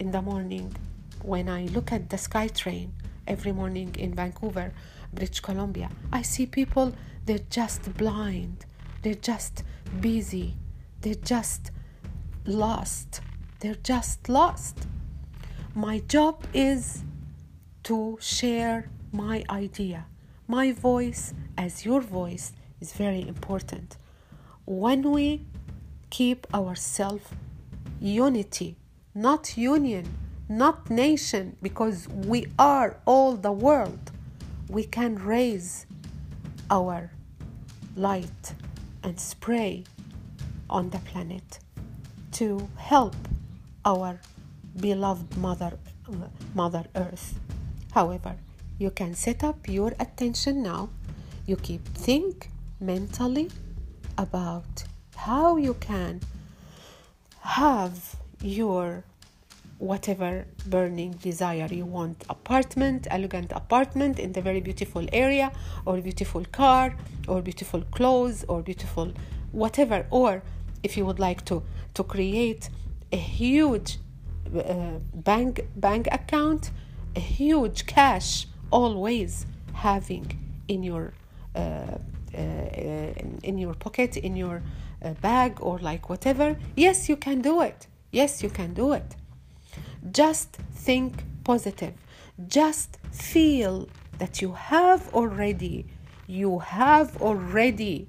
in 0.00 0.12
the 0.12 0.22
morning, 0.22 0.74
when 1.20 1.46
I 1.50 1.66
look 1.66 1.92
at 1.92 2.08
the 2.08 2.16
SkyTrain 2.16 2.88
every 3.28 3.52
morning 3.52 3.94
in 3.98 4.14
Vancouver, 4.14 4.72
British 5.12 5.40
Columbia, 5.40 5.90
I 6.12 6.22
see 6.22 6.46
people, 6.46 6.92
they're 7.26 7.46
just 7.50 7.94
blind, 7.96 8.64
they're 9.02 9.14
just 9.14 9.62
busy, 10.00 10.56
they're 11.02 11.14
just 11.14 11.70
lost, 12.46 13.20
they're 13.60 13.76
just 13.76 14.28
lost. 14.28 14.78
My 15.74 16.00
job 16.00 16.44
is 16.52 17.04
to 17.84 18.18
share 18.20 18.90
my 19.12 19.44
idea. 19.48 20.06
My 20.46 20.72
voice, 20.72 21.34
as 21.56 21.84
your 21.84 22.00
voice, 22.00 22.52
is 22.80 22.92
very 22.92 23.26
important. 23.26 23.96
When 24.64 25.12
we 25.12 25.46
keep 26.10 26.46
ourselves 26.54 27.26
unity, 28.00 28.76
not 29.14 29.56
union, 29.56 30.06
not 30.48 30.90
nation, 30.90 31.56
because 31.62 32.08
we 32.08 32.46
are 32.58 32.96
all 33.06 33.36
the 33.36 33.52
world, 33.52 34.10
we 34.68 34.84
can 34.84 35.16
raise 35.16 35.86
our 36.70 37.10
light 37.96 38.54
and 39.02 39.18
spray 39.18 39.84
on 40.68 40.90
the 40.90 40.98
planet 40.98 41.58
to 42.32 42.68
help 42.76 43.16
our 43.84 44.20
beloved 44.78 45.36
mother 45.36 45.78
mother 46.54 46.84
earth. 46.94 47.38
However 47.92 48.36
you 48.78 48.90
can 48.90 49.14
set 49.14 49.42
up 49.42 49.68
your 49.68 49.92
attention 49.98 50.62
now. 50.62 50.88
You 51.46 51.56
keep 51.56 51.84
think 51.84 52.50
mentally 52.80 53.50
about 54.16 54.84
how 55.16 55.56
you 55.56 55.74
can 55.74 56.20
have 57.40 58.14
your 58.40 59.02
whatever 59.78 60.44
burning 60.66 61.12
desire 61.22 61.68
you 61.70 61.84
want 61.84 62.24
apartment 62.28 63.06
elegant 63.10 63.52
apartment 63.52 64.18
in 64.18 64.32
the 64.32 64.42
very 64.42 64.60
beautiful 64.60 65.06
area 65.12 65.52
or 65.86 66.00
beautiful 66.00 66.44
car 66.46 66.96
or 67.28 67.40
beautiful 67.40 67.82
clothes 67.92 68.44
or 68.48 68.62
beautiful 68.62 69.12
whatever. 69.52 70.06
Or 70.10 70.42
if 70.82 70.96
you 70.96 71.06
would 71.06 71.18
like 71.18 71.44
to 71.46 71.62
to 71.94 72.04
create 72.04 72.70
a 73.12 73.16
huge 73.16 73.98
uh, 74.54 74.98
bank 75.14 75.66
bank 75.76 76.08
account 76.10 76.70
a 77.16 77.20
huge 77.20 77.86
cash 77.86 78.46
always 78.70 79.46
having 79.72 80.26
in 80.68 80.82
your 80.82 81.12
uh, 81.54 81.58
uh, 81.58 82.36
in, 82.36 83.38
in 83.42 83.58
your 83.58 83.74
pocket 83.74 84.16
in 84.16 84.36
your 84.36 84.62
uh, 85.02 85.12
bag 85.22 85.58
or 85.60 85.78
like 85.78 86.08
whatever 86.08 86.56
yes 86.76 87.08
you 87.08 87.16
can 87.16 87.40
do 87.40 87.62
it. 87.62 87.86
Yes 88.10 88.42
you 88.42 88.50
can 88.50 88.74
do 88.74 88.92
it 88.92 89.16
just 90.12 90.50
think 90.72 91.24
positive. 91.44 91.94
Just 92.46 92.98
feel 93.12 93.88
that 94.18 94.42
you 94.42 94.52
have 94.52 95.12
already 95.14 95.86
you 96.26 96.58
have 96.58 97.20
already 97.22 98.06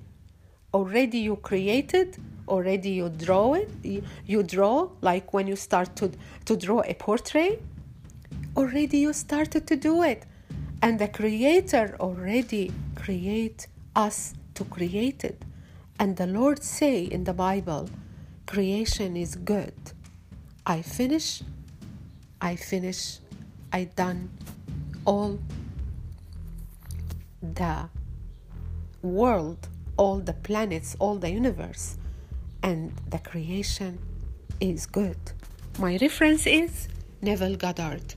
already 0.73 1.19
you 1.19 1.35
created 1.37 2.17
already 2.47 2.89
you 2.89 3.07
draw 3.09 3.53
it 3.53 3.69
you, 4.25 4.43
draw 4.43 4.89
like 5.01 5.33
when 5.33 5.47
you 5.47 5.55
start 5.55 5.95
to 5.95 6.11
to 6.45 6.57
draw 6.57 6.81
a 6.81 6.93
portrait 6.93 7.61
already 8.57 8.97
you 8.99 9.13
started 9.13 9.65
to 9.67 9.75
do 9.75 10.03
it. 10.03 10.25
And 10.81 10.99
the 10.99 11.07
creator 11.07 11.95
already 11.99 12.71
create 12.95 13.67
us 13.95 14.33
to 14.55 14.63
create 14.65 15.23
it. 15.23 15.43
And 15.99 16.15
the 16.17 16.27
lord 16.27 16.63
say 16.63 17.03
in 17.03 17.23
the 17.23 17.33
bible 17.33 17.89
creation 18.45 19.15
is 19.15 19.35
good. 19.35 19.73
I 20.65 20.81
finish 20.81 21.41
i 22.41 22.55
finish 22.55 23.19
i 23.73 23.83
done 23.83 24.29
all 25.05 25.39
the 27.41 27.89
world 29.01 29.67
all 29.97 30.19
the 30.19 30.33
planets 30.33 30.95
all 30.99 31.15
the 31.15 31.29
universe 31.29 31.97
and 32.63 32.91
the 33.09 33.19
creation 33.19 33.97
is 34.59 34.85
good 34.85 35.17
my 35.79 35.97
reference 36.01 36.45
is 36.45 36.87
neville 37.21 37.55
goddard 37.55 38.15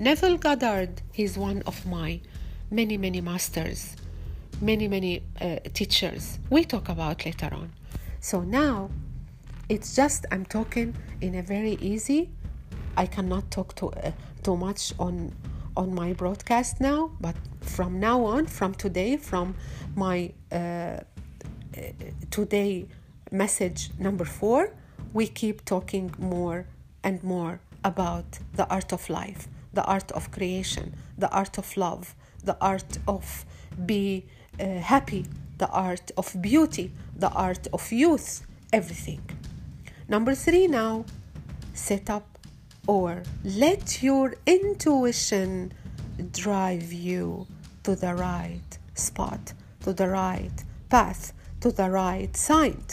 Neville 0.00 0.38
Goddard 0.38 1.02
is 1.14 1.36
one 1.36 1.62
of 1.66 1.84
my 1.84 2.22
many, 2.70 2.96
many 2.96 3.20
masters, 3.20 3.96
many, 4.58 4.88
many 4.88 5.22
uh, 5.38 5.56
teachers 5.74 6.38
we 6.48 6.64
talk 6.64 6.88
about 6.88 7.26
later 7.26 7.50
on. 7.52 7.70
So 8.18 8.40
now 8.40 8.88
it's 9.68 9.94
just 9.94 10.24
I'm 10.32 10.46
talking 10.46 10.96
in 11.20 11.34
a 11.34 11.42
very 11.42 11.72
easy. 11.82 12.30
I 12.96 13.06
cannot 13.06 13.50
talk 13.50 13.74
too, 13.74 13.90
uh, 13.90 14.12
too 14.42 14.56
much 14.56 14.92
on 14.98 15.32
on 15.76 15.94
my 15.94 16.12
broadcast 16.12 16.80
now, 16.80 17.12
but 17.20 17.36
from 17.60 18.00
now 18.00 18.24
on, 18.24 18.46
from 18.46 18.74
today, 18.74 19.16
from 19.16 19.54
my 19.94 20.32
uh, 20.52 20.56
uh 20.56 21.00
today 22.30 22.86
message 23.30 23.90
number 23.98 24.24
four, 24.24 24.72
we 25.12 25.26
keep 25.28 25.64
talking 25.64 26.12
more 26.18 26.66
and 27.04 27.22
more 27.22 27.60
about 27.84 28.40
the 28.54 28.66
art 28.68 28.92
of 28.92 29.08
life 29.08 29.48
the 29.72 29.84
art 29.84 30.10
of 30.12 30.30
creation, 30.30 30.96
the 31.16 31.30
art 31.30 31.58
of 31.58 31.76
love, 31.76 32.14
the 32.44 32.56
art 32.60 32.98
of 33.06 33.44
be 33.86 34.26
uh, 34.58 34.78
happy, 34.78 35.26
the 35.58 35.68
art 35.68 36.10
of 36.16 36.34
beauty, 36.40 36.92
the 37.16 37.30
art 37.30 37.66
of 37.72 37.92
youth, 37.92 38.46
everything. 38.72 39.22
Number 40.08 40.34
three 40.34 40.66
now, 40.66 41.04
set 41.72 42.10
up 42.10 42.29
or 42.90 43.22
let 43.44 44.02
your 44.02 44.34
intuition 44.46 45.72
drive 46.32 46.92
you 46.92 47.46
to 47.84 47.94
the 47.94 48.12
right 48.16 48.70
spot, 48.94 49.52
to 49.84 49.92
the 49.92 50.08
right 50.08 50.56
path, 50.88 51.32
to 51.60 51.70
the 51.70 51.88
right 51.88 52.36
side. 52.36 52.90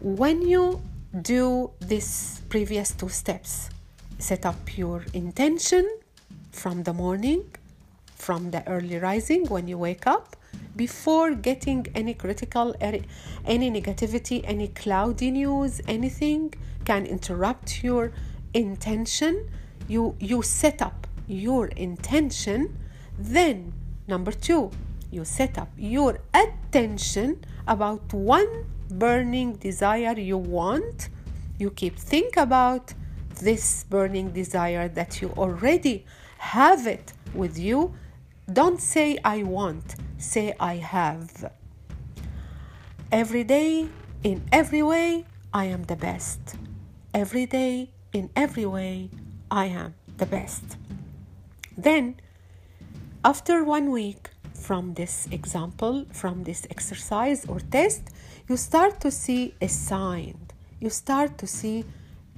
When 0.00 0.42
you 0.42 0.82
do 1.22 1.70
these 1.78 2.42
previous 2.48 2.90
two 2.90 3.10
steps, 3.10 3.70
set 4.18 4.44
up 4.44 4.76
your 4.76 5.04
intention 5.12 5.84
from 6.50 6.82
the 6.82 6.92
morning, 6.92 7.44
from 8.16 8.50
the 8.50 8.66
early 8.68 8.98
rising 8.98 9.46
when 9.46 9.68
you 9.68 9.78
wake 9.78 10.08
up, 10.08 10.34
before 10.74 11.30
getting 11.34 11.86
any 11.94 12.14
critical, 12.14 12.74
any 12.80 13.70
negativity, 13.70 14.40
any 14.42 14.66
cloudy 14.66 15.30
news, 15.30 15.80
anything 15.86 16.52
can 16.84 17.06
interrupt 17.06 17.84
your 17.84 18.12
intention. 18.54 19.48
You, 19.88 20.16
you 20.20 20.42
set 20.42 20.82
up 20.82 21.06
your 21.26 21.66
intention. 21.68 22.78
Then, 23.18 23.72
number 24.06 24.32
two, 24.32 24.70
you 25.10 25.24
set 25.24 25.58
up 25.58 25.70
your 25.76 26.20
attention 26.32 27.44
about 27.66 28.12
one 28.12 28.66
burning 28.90 29.54
desire 29.54 30.18
you 30.18 30.38
want. 30.38 31.08
You 31.58 31.70
keep 31.70 31.98
think 31.98 32.36
about 32.36 32.94
this 33.40 33.84
burning 33.88 34.30
desire 34.32 34.88
that 34.88 35.20
you 35.20 35.30
already 35.36 36.04
have 36.38 36.86
it 36.86 37.12
with 37.34 37.58
you, 37.58 37.94
don't 38.52 38.80
say 38.80 39.18
I 39.24 39.42
want, 39.42 39.96
say 40.18 40.54
I 40.58 40.76
have. 40.76 41.52
Every 43.12 43.44
day, 43.44 43.88
in 44.22 44.42
every 44.52 44.82
way, 44.82 45.26
I 45.52 45.66
am 45.66 45.84
the 45.84 45.96
best. 45.96 46.56
Every 47.12 47.46
day, 47.46 47.90
in 48.12 48.30
every 48.36 48.66
way, 48.66 49.10
I 49.50 49.66
am 49.66 49.94
the 50.16 50.26
best. 50.26 50.64
Then, 51.76 52.16
after 53.24 53.64
one 53.64 53.90
week 53.90 54.30
from 54.54 54.94
this 54.94 55.28
example, 55.30 56.06
from 56.12 56.44
this 56.44 56.66
exercise 56.70 57.44
or 57.46 57.60
test, 57.60 58.02
you 58.48 58.56
start 58.56 59.00
to 59.00 59.10
see 59.10 59.54
a 59.60 59.68
sign. 59.68 60.38
You 60.80 60.90
start 60.90 61.38
to 61.38 61.46
see 61.46 61.84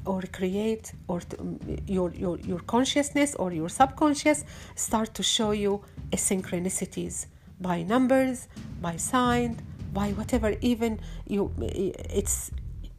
or 0.04 0.22
create 0.32 0.92
or 1.08 1.20
to, 1.20 1.40
um, 1.40 1.60
your, 1.86 2.12
your, 2.12 2.38
your 2.40 2.58
consciousness 2.60 3.34
or 3.36 3.52
your 3.52 3.68
subconscious 3.68 4.44
start 4.74 5.14
to 5.14 5.22
show 5.22 5.52
you 5.52 5.82
synchronicities 6.12 7.26
by 7.60 7.82
numbers 7.82 8.48
by 8.80 8.96
sign 8.96 9.58
by 9.92 10.10
whatever 10.10 10.54
even 10.60 10.98
you 11.26 11.52
it's 11.60 12.50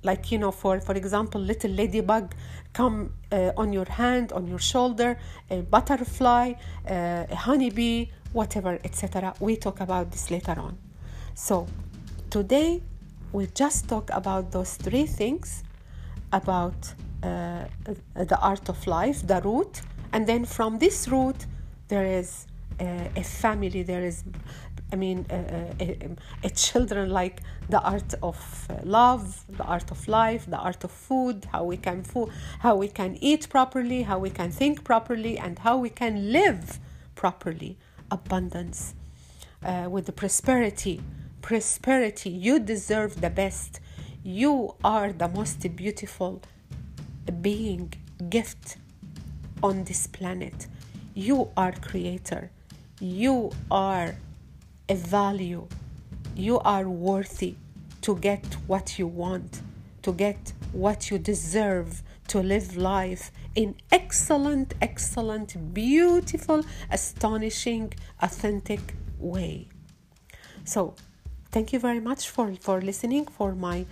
like 0.03 0.31
you 0.31 0.37
know 0.37 0.51
for 0.51 0.79
for 0.79 0.95
example 0.95 1.39
little 1.41 1.71
ladybug 1.71 2.33
come 2.73 3.11
uh, 3.31 3.51
on 3.57 3.71
your 3.71 3.89
hand 3.89 4.31
on 4.33 4.47
your 4.47 4.59
shoulder 4.59 5.17
a 5.49 5.61
butterfly 5.61 6.53
uh, 6.89 7.25
a 7.29 7.35
honeybee 7.35 8.07
whatever 8.33 8.79
etc 8.83 9.33
we 9.39 9.55
talk 9.55 9.79
about 9.79 10.11
this 10.11 10.29
later 10.31 10.55
on. 10.57 10.77
So 11.35 11.67
today 12.29 12.81
we 13.31 13.47
just 13.47 13.87
talk 13.87 14.09
about 14.11 14.51
those 14.51 14.75
three 14.75 15.05
things 15.05 15.63
about 16.31 16.93
uh, 17.23 17.65
the 18.15 18.37
art 18.41 18.69
of 18.69 18.85
life 18.87 19.25
the 19.25 19.41
root 19.41 19.81
and 20.11 20.27
then 20.27 20.45
from 20.45 20.79
this 20.79 21.07
root 21.07 21.45
there 21.87 22.05
is 22.05 22.47
uh, 22.79 22.85
a 23.15 23.23
family 23.23 23.83
there 23.83 24.03
is 24.03 24.23
I 24.93 24.95
mean, 24.95 25.25
uh, 25.31 25.73
uh, 26.43 26.49
children 26.49 27.09
like 27.09 27.41
the 27.67 27.81
art 27.81 28.13
of 28.21 28.67
uh, 28.69 28.75
love, 28.83 29.43
the 29.49 29.63
art 29.63 29.89
of 29.89 30.07
life, 30.07 30.45
the 30.45 30.59
art 30.69 30.83
of 30.83 30.91
food, 30.91 31.47
how 31.51 31.63
we 31.63 31.77
can 31.77 32.03
food, 32.03 32.29
how 32.59 32.75
we 32.75 32.89
can 32.89 33.17
eat 33.19 33.49
properly, 33.49 34.03
how 34.03 34.19
we 34.19 34.29
can 34.29 34.51
think 34.51 34.83
properly, 34.83 35.39
and 35.39 35.57
how 35.59 35.77
we 35.77 35.89
can 35.89 36.31
live 36.31 36.79
properly. 37.15 37.75
Abundance, 38.11 38.93
uh, 39.65 39.87
with 39.89 40.05
the 40.05 40.11
prosperity, 40.11 41.01
prosperity. 41.41 42.29
You 42.29 42.59
deserve 42.59 43.19
the 43.19 43.31
best. 43.31 43.79
You 44.23 44.75
are 44.83 45.11
the 45.11 45.27
most 45.27 45.59
beautiful 45.75 46.43
being, 47.41 47.91
gift 48.29 48.77
on 49.63 49.85
this 49.85 50.05
planet. 50.05 50.67
You 51.15 51.49
are 51.57 51.71
creator. 51.71 52.51
You 52.99 53.51
are 53.71 54.15
a 54.89 54.95
value. 54.95 55.67
You 56.35 56.59
are 56.59 56.89
worthy 56.89 57.55
to 58.01 58.15
get 58.17 58.45
what 58.67 58.99
you 58.99 59.07
want, 59.07 59.61
to 60.01 60.11
get 60.11 60.53
what 60.71 61.09
you 61.09 61.17
deserve, 61.17 62.03
to 62.27 62.39
live 62.39 62.75
life 62.75 63.31
in 63.55 63.75
excellent, 63.91 64.73
excellent, 64.81 65.73
beautiful, 65.73 66.63
astonishing, 66.89 67.93
authentic 68.21 68.95
way. 69.19 69.67
So, 70.65 70.95
thank 71.51 71.73
you 71.73 71.79
very 71.79 71.99
much 71.99 72.29
for, 72.29 72.53
for 72.55 72.81
listening 72.81 73.25
for 73.25 73.53
my 73.53 73.85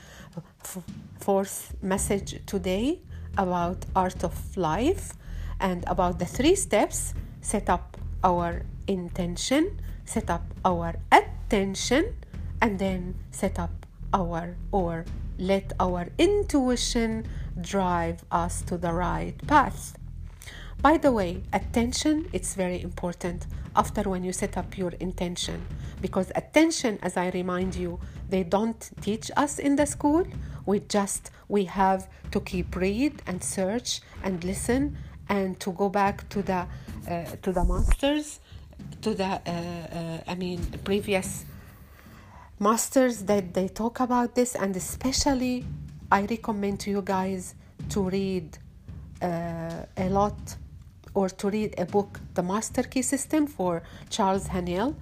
fourth 1.20 1.76
message 1.82 2.42
today 2.46 3.00
about 3.38 3.86
art 3.96 4.24
of 4.24 4.58
life 4.58 5.14
and 5.60 5.84
about 5.88 6.20
the 6.20 6.26
three 6.26 6.56
steps 6.56 7.14
set 7.42 7.70
up 7.70 7.98
our 8.24 8.64
intention 8.88 9.80
set 10.12 10.30
up 10.30 10.44
our 10.66 10.96
attention 11.10 12.14
and 12.62 12.80
then 12.80 13.16
set 13.32 13.58
up 13.58 13.86
our 14.14 14.58
or 14.74 15.06
let 15.40 15.72
our 15.80 16.10
intuition 16.18 17.26
drive 17.62 18.26
us 18.30 18.62
to 18.64 18.78
the 18.78 18.92
right 18.92 19.36
path. 19.48 19.98
By 20.82 20.98
the 20.98 21.14
way 21.14 21.44
attention 21.54 22.28
it's 22.34 22.56
very 22.56 22.82
important 22.82 23.48
after 23.74 24.02
when 24.04 24.26
you 24.26 24.34
set 24.34 24.58
up 24.58 24.78
your 24.78 24.92
intention 25.00 25.66
because 26.02 26.30
attention 26.36 27.00
as 27.02 27.16
i 27.16 27.30
remind 27.30 27.74
you 27.76 27.98
they 28.28 28.44
don't 28.44 28.90
teach 29.00 29.32
us 29.38 29.60
in 29.60 29.78
the 29.78 29.86
school. 29.86 30.26
We 30.66 30.82
just 30.98 31.32
we 31.48 31.66
have 31.66 32.10
to 32.32 32.40
keep 32.42 32.76
read 32.76 33.22
and 33.28 33.42
search 33.42 34.02
and 34.24 34.44
listen 34.44 34.98
and 35.30 35.58
to 35.62 35.72
go 35.72 35.88
back 35.88 36.28
to 36.30 36.42
the 36.42 36.68
uh, 37.10 37.26
to 37.44 37.54
the 37.54 37.64
masters 37.64 38.42
to 39.02 39.14
the 39.14 39.26
uh, 39.26 39.40
uh, 39.50 40.18
I 40.28 40.36
mean 40.36 40.60
previous 40.84 41.46
masters 42.60 43.24
that 43.24 43.54
they 43.54 43.68
talk 43.68 44.00
about 44.00 44.36
this 44.36 44.56
and 44.56 44.76
especially 44.76 45.66
I 46.12 46.22
recommend 46.26 46.80
to 46.82 46.90
you 46.92 47.02
guys 47.02 47.56
to 47.90 48.10
read 48.10 48.58
uh, 49.22 49.86
a 49.98 50.10
lot 50.10 50.40
or 51.14 51.30
to 51.30 51.50
read 51.50 51.76
a 51.78 51.86
book 51.86 52.20
The 52.34 52.44
Master 52.44 52.84
Key 52.84 53.02
System 53.02 53.48
for 53.48 53.84
Charles 54.10 54.48
Haanel 54.48 54.96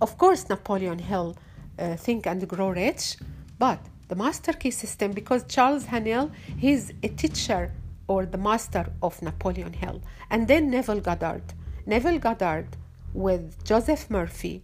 of 0.00 0.16
course 0.18 0.48
Napoleon 0.48 0.98
Hill 0.98 1.36
uh, 1.78 1.96
Think 1.96 2.26
and 2.26 2.46
Grow 2.48 2.70
Rich 2.70 3.16
but 3.58 3.78
the 4.08 4.16
Master 4.16 4.52
Key 4.52 4.70
System 4.70 5.12
because 5.12 5.44
Charles 5.44 5.84
Haanel 5.86 6.30
he's 6.58 6.92
a 7.02 7.08
teacher 7.08 7.72
or 8.12 8.26
the 8.26 8.38
master 8.38 8.86
of 9.02 9.20
Napoleon 9.22 9.72
Hill. 9.72 10.00
And 10.30 10.48
then 10.48 10.70
Neville 10.70 11.00
Goddard. 11.00 11.42
Neville 11.86 12.18
Goddard 12.18 12.68
with 13.14 13.62
Joseph 13.64 14.10
Murphy, 14.10 14.62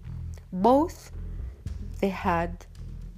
both 0.52 1.12
they 2.00 2.08
had 2.08 2.64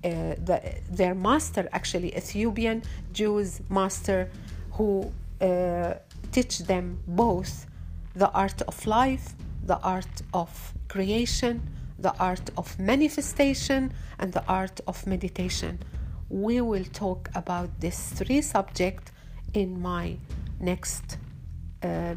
uh, 0.03 0.35
the, 0.45 0.61
their 0.91 1.15
master, 1.15 1.69
actually 1.73 2.17
Ethiopian 2.17 2.83
Jews 3.13 3.61
master, 3.69 4.31
who 4.73 5.13
uh, 5.41 5.95
teach 6.33 6.59
them 6.61 6.99
both 7.07 7.67
the 8.15 8.31
art 8.31 8.63
of 8.63 8.87
life, 8.87 9.35
the 9.65 9.79
art 9.81 10.23
of 10.33 10.73
creation, 10.89 11.63
the 11.99 12.15
art 12.19 12.51
of 12.57 12.79
manifestation, 12.79 13.93
and 14.19 14.33
the 14.33 14.45
art 14.47 14.81
of 14.87 15.07
meditation. 15.07 15.79
We 16.31 16.61
will 16.61 16.85
talk 16.85 17.29
about 17.35 17.81
these 17.81 18.09
three 18.11 18.41
subjects 18.41 19.13
in 19.53 19.81
my 19.81 20.17
next 20.61 21.19
uh, 21.83 22.15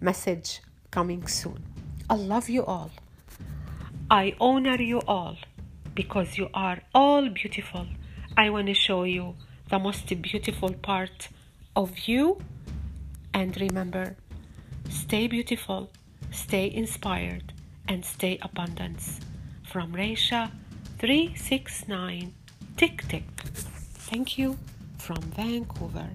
message 0.00 0.60
coming 0.90 1.26
soon. 1.26 1.64
I 2.10 2.14
love 2.14 2.48
you 2.48 2.64
all. 2.64 2.90
I 4.10 4.34
honor 4.40 4.82
you 4.82 5.00
all 5.06 5.36
because 5.94 6.36
you 6.36 6.48
are 6.52 6.80
all 6.92 7.28
beautiful. 7.28 7.86
I 8.36 8.50
want 8.50 8.66
to 8.66 8.74
show 8.74 9.04
you 9.04 9.36
the 9.68 9.78
most 9.78 10.08
beautiful 10.20 10.72
part 10.72 11.28
of 11.76 11.96
you. 12.08 12.40
And 13.32 13.56
remember, 13.60 14.16
stay 14.88 15.28
beautiful, 15.28 15.92
stay 16.32 16.68
inspired, 16.68 17.52
and 17.86 18.04
stay 18.04 18.40
abundance. 18.42 19.20
From 19.62 19.92
Reisha 19.92 20.50
369 20.98 22.34
Tick 22.76 23.06
Tick. 23.06 23.22
Thank 24.10 24.36
you 24.36 24.58
from 24.98 25.22
Vancouver. 25.22 26.10